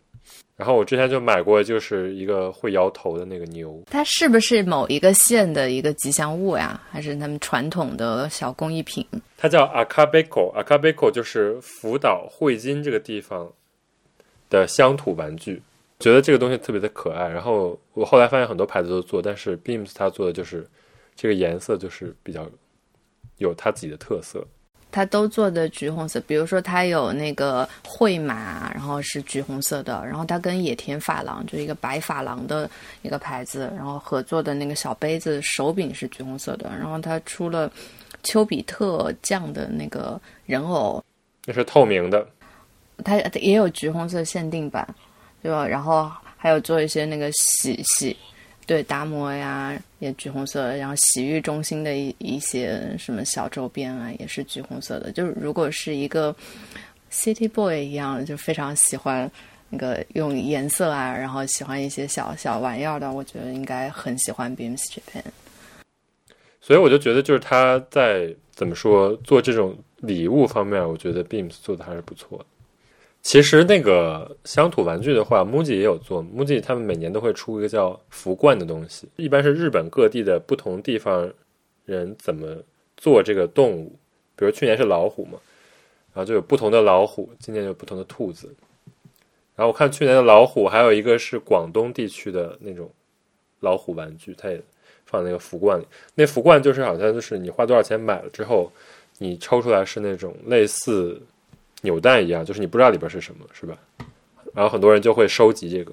[0.56, 3.82] 然后我之前就买过，就是一个会摇头的那个牛。
[3.90, 6.78] 它是不是某一个县的一个吉祥物呀？
[6.90, 9.04] 还是他们传统的小工艺品？
[9.38, 13.50] 它叫 Akabeko，Akabeko 就是福岛汇金这个地方
[14.50, 15.62] 的乡土玩具。
[15.98, 17.26] 觉得这个东西特别的可爱。
[17.26, 20.68] 然后我后来发现很多牌子都做，但是 Beams 它做的就是
[21.16, 22.46] 这个颜色就是比较
[23.38, 24.46] 有它自己的特色。
[24.92, 32.68] 它都做的橘红色，比如说它有那个绘马，然后是橘红色的，然后它跟野田发廊就是一个白发廊的
[33.02, 37.70] 一个牌子，然后合作的那个小杯子手柄是橘红色的，然后它出了
[38.22, 41.02] 丘比特酱的那个人偶，
[41.46, 42.26] 那是透明的，
[43.04, 44.86] 它也有橘红色限定版，
[45.42, 45.66] 对吧？
[45.66, 48.16] 然后还有做一些那个洗洗。
[48.70, 55.10] 对达摩呀，也橘红色，然后洗浴中心的一一些什么小周边啊，也是橘红色的。
[55.10, 56.32] 就是如果是一个
[57.10, 59.28] city boy 一样，就非常喜欢
[59.70, 65.24] 那个用颜色啊，然后喜欢一些小小玩意儿的，我觉得应该很喜欢 Beams Japan。
[66.60, 72.44] 所以我就觉得，就是他在怎么说做这种礼物方面，我觉得 Beams 做的还是不错的。
[73.22, 76.24] 其实那个乡土玩具的话，MUJI 也有做。
[76.24, 81.30] MUJI 他们每年都会出一个叫福冠的东西，一般是日本各地的不同地方
[81.84, 82.56] 人怎么
[82.96, 83.94] 做这个动物。
[84.36, 85.38] 比如去年是老虎嘛，
[86.14, 88.54] 然后就有不同的老虎，今年有不同的兔子。
[89.54, 92.90] 然后我看去年的老虎，还有一个是广东地区的那种
[93.60, 94.58] 老虎玩具，它也
[95.04, 95.86] 放那个福冠里。
[96.14, 98.72] 那福冠就是好像就是你花多少钱买了之后，
[99.18, 101.20] 你抽出来是那种类似。
[101.82, 103.76] 扭蛋一样，就是你不知道里边是什么，是吧？
[104.54, 105.92] 然后很多人就会收集这个。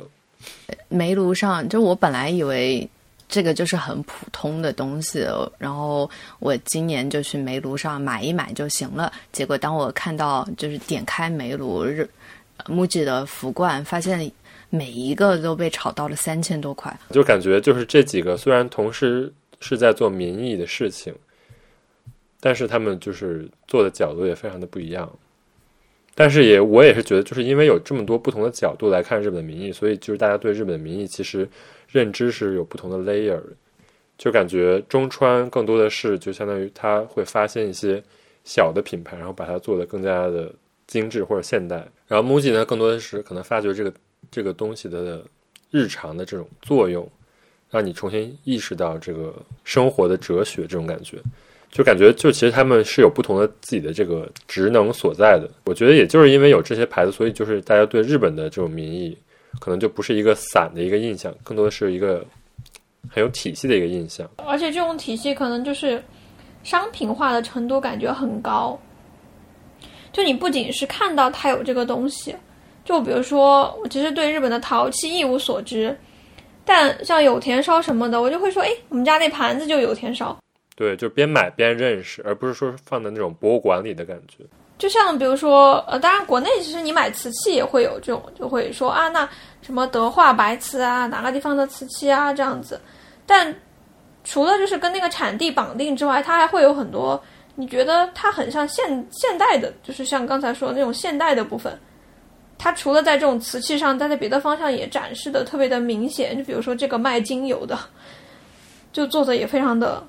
[0.90, 2.88] 煤炉上，就我本来以为
[3.28, 5.26] 这个就是很普通的东西，
[5.58, 6.10] 然后
[6.40, 9.12] 我今年就去煤炉上买一买就行了。
[9.32, 12.10] 结果当我看到就是点开煤炉日
[12.68, 14.32] 木吉的福罐，发现
[14.70, 21.14] 每一个都被炒到了三千多块，就感觉就是这几个虽然同时是在做民意的事情，
[22.40, 25.12] 但是他们就是做的角度也非常的不一样。
[26.20, 31.48] 但是也，我也是觉得，就是因为有这么多不同的角度来看日本的民意，所以就是大家对日本的民意其实
[31.88, 33.40] 认知是有不同的 layer。
[34.18, 38.02] 就感觉中川更多的是，就相当于他会发现一些
[38.44, 40.52] 小的品牌，然后把它做得更加的
[40.88, 41.88] 精致或者现代。
[42.08, 43.94] 然后 MUJI 呢，更多的是可能发掘这个
[44.32, 45.24] 这个东西的
[45.70, 47.08] 日常的这种作用，
[47.70, 51.20] 让你重新意识到这个生活的哲学这种感觉。
[51.70, 55.50] 就感觉，就其实他们是有不同的自己的这个职能所在的。
[55.66, 59.16] 我觉得，也就是因为有这些牌子，所以就是大家对日本的这种民意，
[59.60, 62.26] 可能就不是一个散的一个印象，更多的是一个
[63.10, 64.28] 很有体系的一个印象。
[64.38, 66.02] 而且这种体系可能就是
[66.64, 68.80] 商品化的程度感觉很高。
[70.12, 72.36] 就你不仅是看到它有这个东西，
[72.84, 75.96] 就比如说我其实对日本的陶器一无所知，
[76.66, 80.36] 但像有田烧什么的，我就会说，哎，我们家那盘子就有田烧。
[80.78, 84.44] 对，就边买边认识，而不是说放在那种博物馆里的感觉。
[84.78, 89.28] 就像比如说，呃，当然国内其实你买瓷器也会有这种，就会说啊，那
[89.64, 92.80] 什么德化白瓷啊，哪个地方的瓷器啊这样子。
[93.26, 93.52] 但
[94.24, 97.20] 除了就是跟那个产地绑定之外，它还会有很多
[97.56, 101.76] 你觉得它很像现现代的，就是像刚才说的那种现代的部分。
[102.60, 106.38] 它除了在这种瓷器上，它在别的方向也展示的特别的明显。
[106.38, 107.76] 就比如说这个卖精油的，
[108.94, 110.04] 就做的也非常的。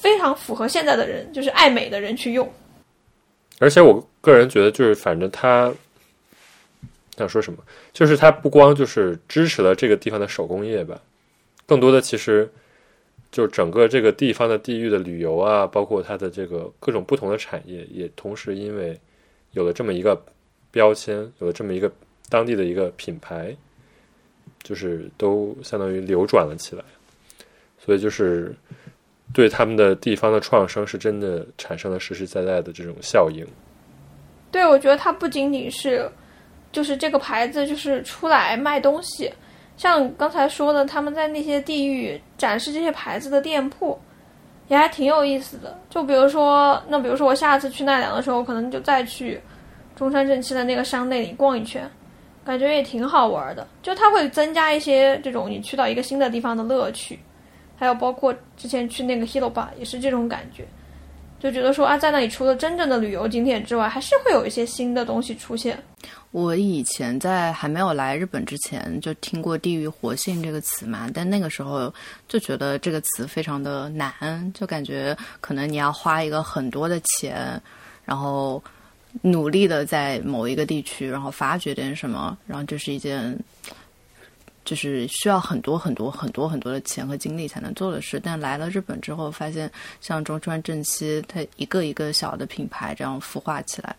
[0.00, 2.50] 非常符合现在的人，就是爱美的人去用。
[3.58, 5.70] 而且我个人觉得，就是反正他
[7.18, 7.58] 想说什么，
[7.92, 10.98] 就是他不光就是支持了这个地方的手工业吧，
[11.66, 12.50] 更多的其实
[13.30, 18.98] 就整个这个地方的地域的旅游啊，包括它的这个各种不同的产业，也同时因为
[19.52, 20.18] 有了这么一个
[20.70, 21.92] 标签，有了这么一个
[22.30, 23.54] 当地的一个品牌，
[24.62, 26.82] 就是都相当于流转了起来，
[27.78, 28.54] 所以就是。
[29.32, 33.46] 对他们的地方的创生是真的产生了实实在在的这种效应。
[34.50, 36.10] 对，我觉得它不仅仅是，
[36.72, 39.32] 就是这个牌子就是出来卖东西，
[39.76, 43.96] 像刚才说的，他们在那些地域展示这些牌子的店铺，
[44.66, 45.78] 也还挺有意思的。
[45.88, 49.40] 就比如说，那比如说我下次去奈良的时候，可能就再去
[49.94, 51.88] 中山正七的那个商内里逛一圈，
[52.44, 53.64] 感觉也挺好玩的。
[53.82, 57.16] 就它会增加一些这种你去到一个新的地方的乐趣，
[57.80, 60.66] 还有包括之前去那个 h i l o b a 也是这种感觉，
[61.40, 65.82] 就觉得说啊，在那里除了真正的旅游景点之外，还是会有一些新的东西出现。
[66.30, 71.92] 我以前在还没有来日本之前就听过“地域活性”这个词嘛，但那个时候
[72.28, 77.58] 就觉得这个词非常的难，就感觉可能你要花一个很多的钱，
[78.04, 78.62] 然后
[79.22, 83.34] 努力的在某一个地区，然后发掘点什么，然后这是一件
[84.64, 88.20] 就是需要很多很多很多很多的钱和精力才能做的事。
[88.22, 93.94] 但来了日本之后，发现像中川正七，它一个一个小的品牌这样孵化起来。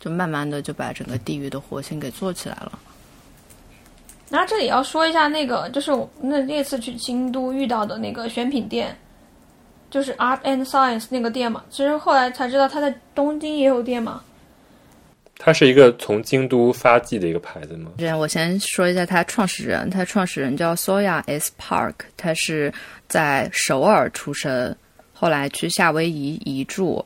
[0.00, 2.76] 就慢慢的就把整个地域的活性给做起来了。
[4.28, 8.98] 那这里要说一下那个，就是那那次去京都遇到的那个选品店，
[9.90, 11.62] 就是 Art and Science 那个店嘛。
[11.70, 14.20] 其实后来才知道他在东京也有店嘛。
[15.44, 17.90] 它是一个从京都发迹的一个牌子吗？
[17.98, 22.72] 这样，我先说一下他创始人，他创始人叫 Soya S Park，他是
[23.08, 24.72] 在首尔出生，
[25.12, 27.04] 后来去夏威夷移住。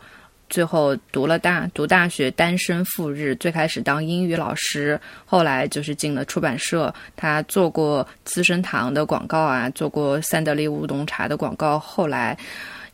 [0.51, 3.35] 最后读了大读大学，单身赴日。
[3.37, 6.95] 最开始当英语老师，后来就是进了出版社。
[7.17, 11.79] 他做过资生堂的广告啊，做过三得利乌龙茶的广告。
[11.79, 12.37] 后来。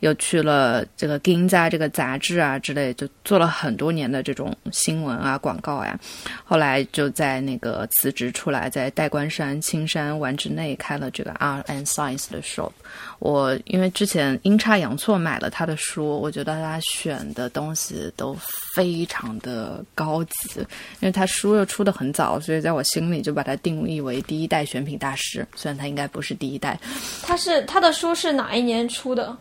[0.03, 5.97] 又去了这个《Ginza》这个杂志啊之类，就做了很多年的这种新闻啊广告呀。
[6.43, 12.71] 后来就在那个辞职出来，在代官山青山丸之内开了这个 R and Science 的 shop。
[13.19, 18.35] 我因为之前阴差阳错买了他的书，我觉得他选的东西都
[18.75, 20.59] 非常的高级。
[20.99, 25.47] 因为他书又出的很早，所以在我心里就把他定义为第一代选品大师。
[25.55, 26.77] 虽然他应该不是第一代，
[27.21, 29.33] 他是他的书是哪一年出的？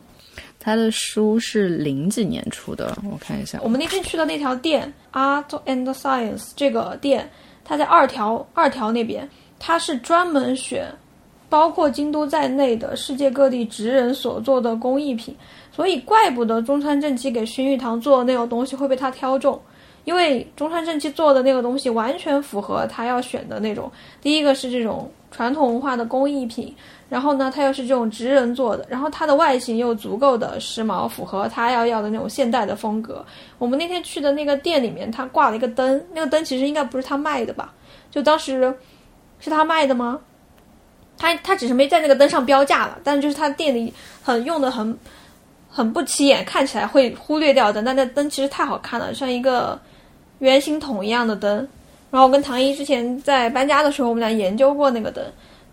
[0.64, 3.58] 他的书是零几年出的，我看一下。
[3.64, 7.28] 我们那天去的那条店，Art and Science 这个店，
[7.64, 10.86] 它在二条二条那边，它是专门选
[11.48, 15.36] 包括京都在内的世界各地职人所做的工艺品，
[15.72, 19.60] 所以怪不得中川正七给薰玉堂做的那种东西会被他挑中，
[20.04, 23.90] 因为中川正七做的那个东西完全符合他要选的那种。
[24.20, 26.72] 第一个是这种传统文化的工艺品。
[27.12, 33.22] 然后呢，它又是这种直人做的，然后它的外形又足够的时髦，符合他要要的那种现代的风格。
[33.58, 37.70] 我们那天去的那个店里面，他挂了一个灯，那个灯其实应该不是他卖的吧？
[38.10, 38.74] 就当时
[39.40, 40.18] 是他卖的吗？
[41.18, 43.92] 他他只是没在那个灯上标价了，但是就是他店里
[44.22, 44.98] 很用的很
[45.68, 47.82] 很不起眼，看起来会忽略掉的。
[47.82, 49.78] 那那灯其实太好看了，像一个
[50.38, 51.56] 圆形桶一样的灯。
[52.10, 55.22] 然后我跟唐一之前在搬家的时候，我们俩研究过那个灯。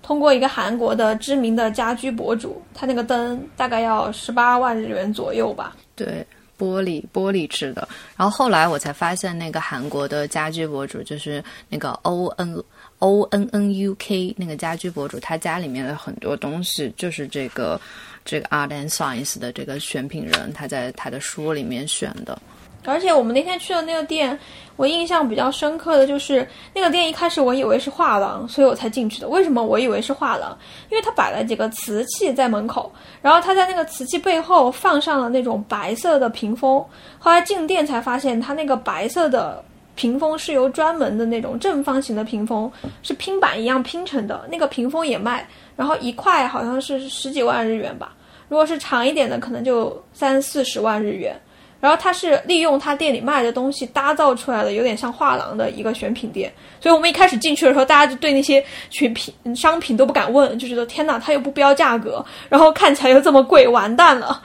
[0.01, 5.75] 通过一个韩国的知名的家居博主，他那个灯大概要十八万日元左右吧。
[5.95, 6.25] 对，
[6.57, 7.87] 玻璃玻璃制的。
[8.17, 12.63] 然后后来我才发现，那个韩国的家居博主就是那个 O N
[12.99, 17.79] O N N U K 那个家居博主，他家里面的很多东西就是这个
[18.25, 22.39] 这个 Art and Science 的这个选品人，他在他的书里面选的。
[22.85, 24.37] 而且我们那天去的那个店，
[24.75, 29.27] 我印象比较深刻的就是那个店一开始我以为是画廊，所以我才进去的。
[29.27, 30.57] 为什么我以为是画廊？
[30.89, 36.83] 因为他摆了几个瓷器在门口，然后他在那个瓷器背后放上了那种白色的屏风。
[37.17, 39.63] 后来进店才发现，他那个白色的
[39.95, 42.71] 屏风是由专门的那种正方形的屏风，
[43.03, 44.47] 是拼板一样拼成的。
[44.49, 48.15] 那个屏风也卖，然后一块好像是十几万日元吧。
[48.47, 51.39] 如果是长一点的，可能就三四十万日元。
[51.79, 56.51] 然后他是利用他店里卖的东西打造出来的，有点像画廊的一个选品店。
[56.81, 64.41] 所以我们一开始进去的时候，大家就对那些选品商品都不敢问，就觉得天哪，他又不标价格，然后看起来又这么贵，完蛋了。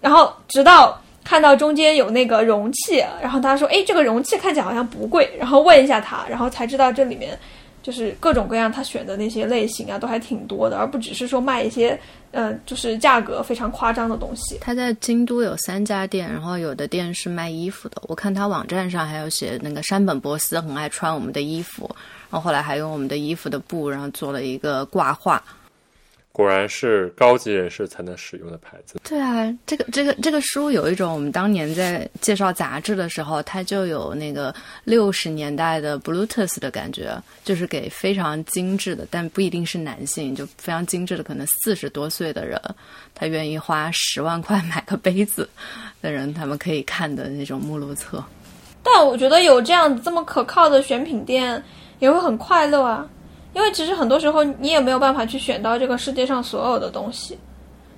[0.00, 7.38] 然后直到看到中间有那个容器，然后他说：“哎，这个容器看起来好像不贵。”然后问一下他，然后才知道这里面。
[7.82, 11.98] 就是各种各样他选的那些类型啊，都还挺多的，而不只是说卖一些，
[12.30, 14.58] 呃，就是价格非常夸张的东西。
[14.60, 21.88] 他在京都有三家店，然后有的店是卖衣服的，我看他网站上还有写那个山本博斯很爱穿我们的衣服，
[22.30, 25.42] 然后后来还用我们的衣服的布，然后做了一个挂画。
[26.40, 28.98] 果然是高级人士才能使用的牌子。
[29.06, 37.14] 对啊，这个这个这个书有一种我们当年在介绍杂志的时候，它就有那个六十年代的 Bluetooth 的感觉，
[37.44, 42.58] 就是给非常精致的，但不一定是男性，就非常精致的，可能四十多岁的人，
[43.14, 45.46] 他愿意花十万块买个杯子
[46.00, 48.24] 的人，他们可以看的那种目录册。
[48.82, 51.62] 但我觉得有这样这么可靠的选品店，
[51.98, 53.06] 也会很快乐啊。
[53.52, 57.38] 因为其实很多时候你也没有办法去选到这个世界上所有的东西，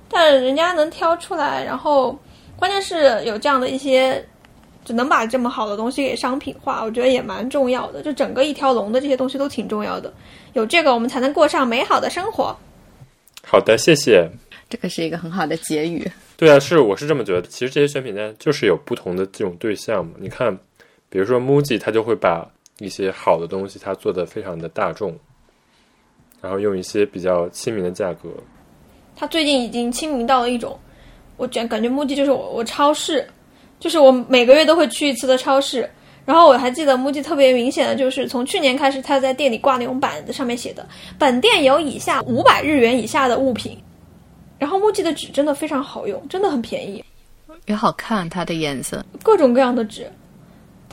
[0.09, 2.17] 但人家能挑出来，然后
[2.55, 4.23] 关键是有这样的一些
[4.83, 8.01] 只能把这么好的东西给商品化，我觉得也蛮重要的。
[8.01, 10.13] 就整个一条龙的这些东西都挺重要的，
[10.53, 12.55] 有这个我们才能过上美好的生活。
[13.45, 14.29] 好的，谢谢。
[14.69, 16.09] 这个是一个很好的结语。
[16.35, 17.43] 对啊，是我是这么觉得。
[17.43, 20.13] 其实这些选品店就是有不同的这种对象嘛。
[20.17, 20.57] 你看，
[21.09, 22.49] 比如说 MUJI，它就会把
[22.79, 25.15] 一些好的东西，它做的非常的大众，
[26.43, 28.29] 然后用一些比较亲民的价格。
[29.15, 30.77] 它最近已经亲民到了一种，
[31.37, 33.25] 我觉感觉 MUJI 就是我我超市，
[33.79, 35.89] 就是我每个月都会去一次的超市。
[36.25, 40.85] 然后我还记得 MUJI 特别明显的就是从去年开始，他在店里挂那种板子，上面写的
[41.17, 43.77] “本店有以下五百日元以下的物品”。
[44.59, 47.01] 然后 MUJI 的纸真的非常好用，真的很便宜，
[47.67, 50.11] 也好看，它的颜色，各种各样的纸，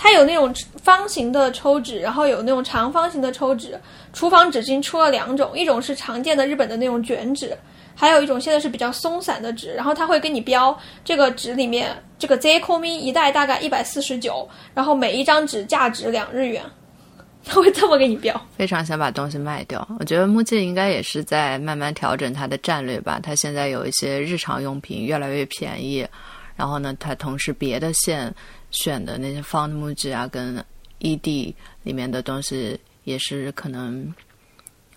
[0.02, 0.50] 它有那种
[0.82, 3.78] 方形的抽纸，然后有那种长方形的抽纸。
[4.14, 7.54] 厨房纸巾出了两种，一种是常见的日本的那种卷纸。
[7.94, 10.74] 还有一种现在是比较松散的纸，然后它会给你标
[11.04, 16.64] 这个纸里面这个 z k o m i 一袋大概一百四十九，然后每一张纸价值两日元，
[17.44, 18.34] 他会这么给你标。
[18.56, 23.20] 非常想把东西卖掉，我觉得木镜应该也是在慢慢调整它的战略吧。
[23.22, 26.06] 它现在有一些日常用品越来越便宜，
[26.56, 28.34] 然后呢，它同时别的线
[28.70, 30.64] 选的那些 Found Muji 啊跟
[31.00, 34.12] ED 里面的东西也是可能。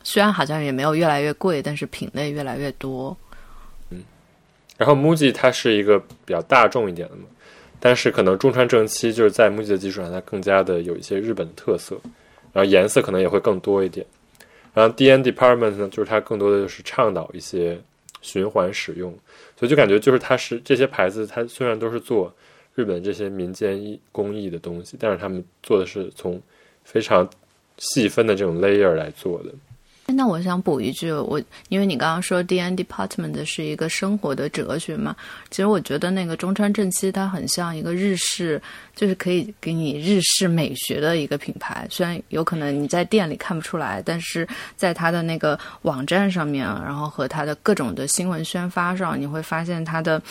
[0.06, 3.16] 虽然好像也没有越来越贵，但是品类越来越多。
[3.90, 4.04] 嗯，
[4.76, 7.24] 然后 MUJI 它是一个比较大众一点的嘛，
[7.80, 11.98] 但是可能中川正七就是在 MUJI 的基础上，它更加的有一些日本的特色，
[12.52, 14.06] 然后颜色可能也会更多一点。
[14.74, 17.80] 然后 DN Department 呢，就是它更多的就是倡导一些
[18.22, 19.10] 循环使用，
[19.58, 22.36] 所以就感觉就是它是这些牌子，它虽然都是做
[22.76, 26.42] 日本这些民间艺工艺的东西，但是他们做的是从
[26.84, 27.30] 非常
[27.78, 29.52] 细分的这种 layer 来做的。
[30.06, 35.16] 那我想补一句，我因为你刚刚说 D N Department 是一个生活的哲学嘛，
[35.50, 38.62] 其实我觉得那个中川正七它很像一个日式，
[38.94, 41.88] 就是可以给你日式美学的一个品牌。
[41.90, 44.46] 虽然有可能你在店里看不出来，但是
[44.76, 50.22] 在它的那个网站上面，然后和它的各种的新闻宣发上，你会发现它的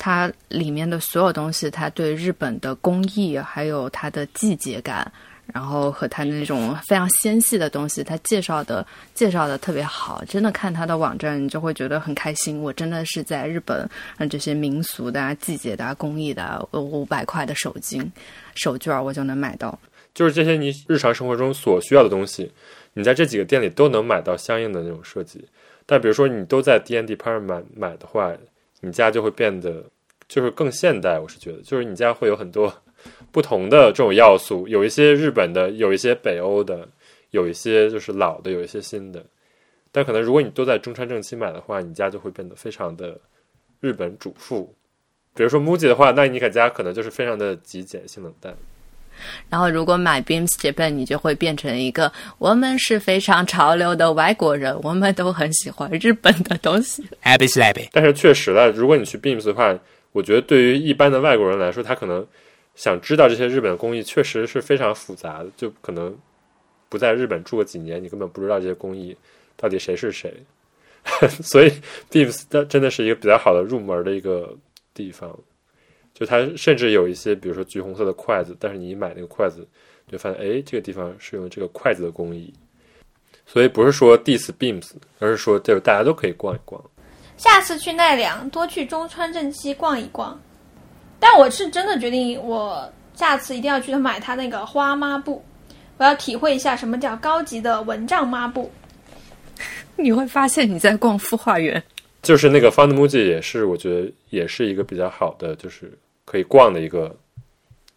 [0.00, 5.12] 它里面的所有东西，它对日本的工艺还有它的季节感。
[5.52, 12.62] 然后和它那种非常纤细的东西，它介绍的介绍的特别好，真的看它的网站，你就会觉得很开心。
[12.62, 13.84] 我真的是在日本，
[14.18, 18.08] 嗯，这些民俗的、季节的、工艺的，五百块的手巾、
[18.54, 19.76] 手绢我就能买到。
[20.14, 22.52] 就是这些你日常生活中所需要的东西，
[22.94, 25.44] 你在这几个店里都能买到相应的那种设计。
[25.84, 28.32] 但比如说你都在 D N D Part 买买的话，
[28.80, 29.84] 你家就会变得
[30.28, 31.18] 就是更现代。
[31.18, 32.72] 我是觉得，就是你家会有很多。
[33.32, 36.86] 不同的这种要素，有一些日本的，有一些北欧的，
[37.30, 39.24] 有一些就是老的，有一些新的。
[39.90, 43.18] 但可能如果你都在中川正七买的话，你家就会变得非常的
[43.80, 44.74] 日本主妇。
[45.34, 48.54] 比如说 MUJI 的话，那你家可能就是非常的极简性冷淡。
[49.48, 57.02] 然后如果买 Beams Japan，你就会变成一个我们是非常潮流的外国人，我们都很喜欢日本的东西。
[57.22, 57.88] Happy Slappy。
[57.92, 59.78] 但是确实了，如果你去 Beams 的话，
[60.12, 62.26] 我觉得对于一般的外国人来说，他可能。
[62.76, 66.16] 想知道这些日本工艺确实是非常复杂的，就可能
[66.88, 69.14] 不在日本住个几年，你根本不知道这些工艺
[69.54, 70.32] 到底谁是谁。
[71.42, 71.70] 所以
[72.10, 74.56] Beams 它真的是一个比较好的入门的一个
[74.94, 75.36] 地方。
[76.20, 79.66] 就它甚至有一些，比如说橘红色的筷子，但是你一买那个筷子，
[80.06, 82.52] 就发现哎，这个地方是用这个筷子的工艺。
[83.46, 86.78] 所以不是说 diss Beams，而是说就是大家都可以逛一逛。
[87.38, 90.38] 下次去奈良，多去中川正七逛一逛。
[91.18, 95.42] 但我是真的决定，我下次一定要去买他那个花抹布，
[95.96, 98.70] 我要体会一下什么叫高级的蚊帐抹布。
[99.96, 101.82] 你会发现你在逛孵化园，
[102.22, 105.92] 就是那个 Fund Muji 也是，我觉得也是一个比较好的，就是
[106.30, 107.16] 可以逛的一个，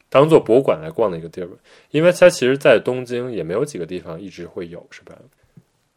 [0.09, 1.49] 当做博物馆来逛的一个地儿。
[1.91, 5.15] 因为它其实，在东京也没有几个地方一直会有，是吧？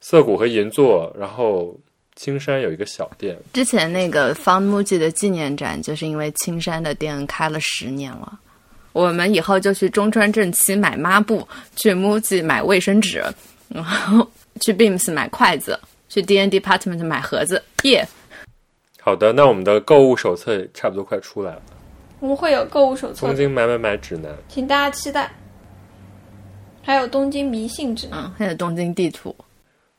[0.01, 1.79] 涩谷和银座，然后。
[2.19, 8.41] 青山有一个小店，之前那个 Found Muji 的纪念展，就是因为青山的店开了十年了。
[8.95, 13.23] 我们以后就去中川正七买抹布，去 Muji 买卫生纸，
[13.69, 14.27] 然 后
[14.63, 17.63] 去 Beams 买筷子，去 D N Department 买盒子。
[17.83, 18.09] 耶！
[19.03, 21.63] 好的，那我们的购物手册差不多快出来了。
[22.21, 25.31] 我们会有购物手册，东京买买买指南，请大家期待。
[26.83, 29.35] 还有东京迷信指南，还有东京地图。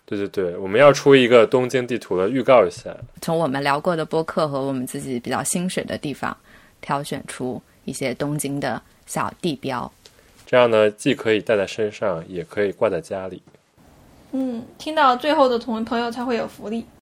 [0.06, 2.96] 对对对，我们要出一个东京地图的预告一下。
[3.22, 6.36] 从我们聊过的播客和我们自己比较心水的地方，
[6.80, 9.92] 挑选出一些东京的小地标。
[10.46, 13.42] 这样呢，既可以带在身上，也可以挂在家里。
[14.32, 16.86] 嗯，听到最后的同朋友才会有福利。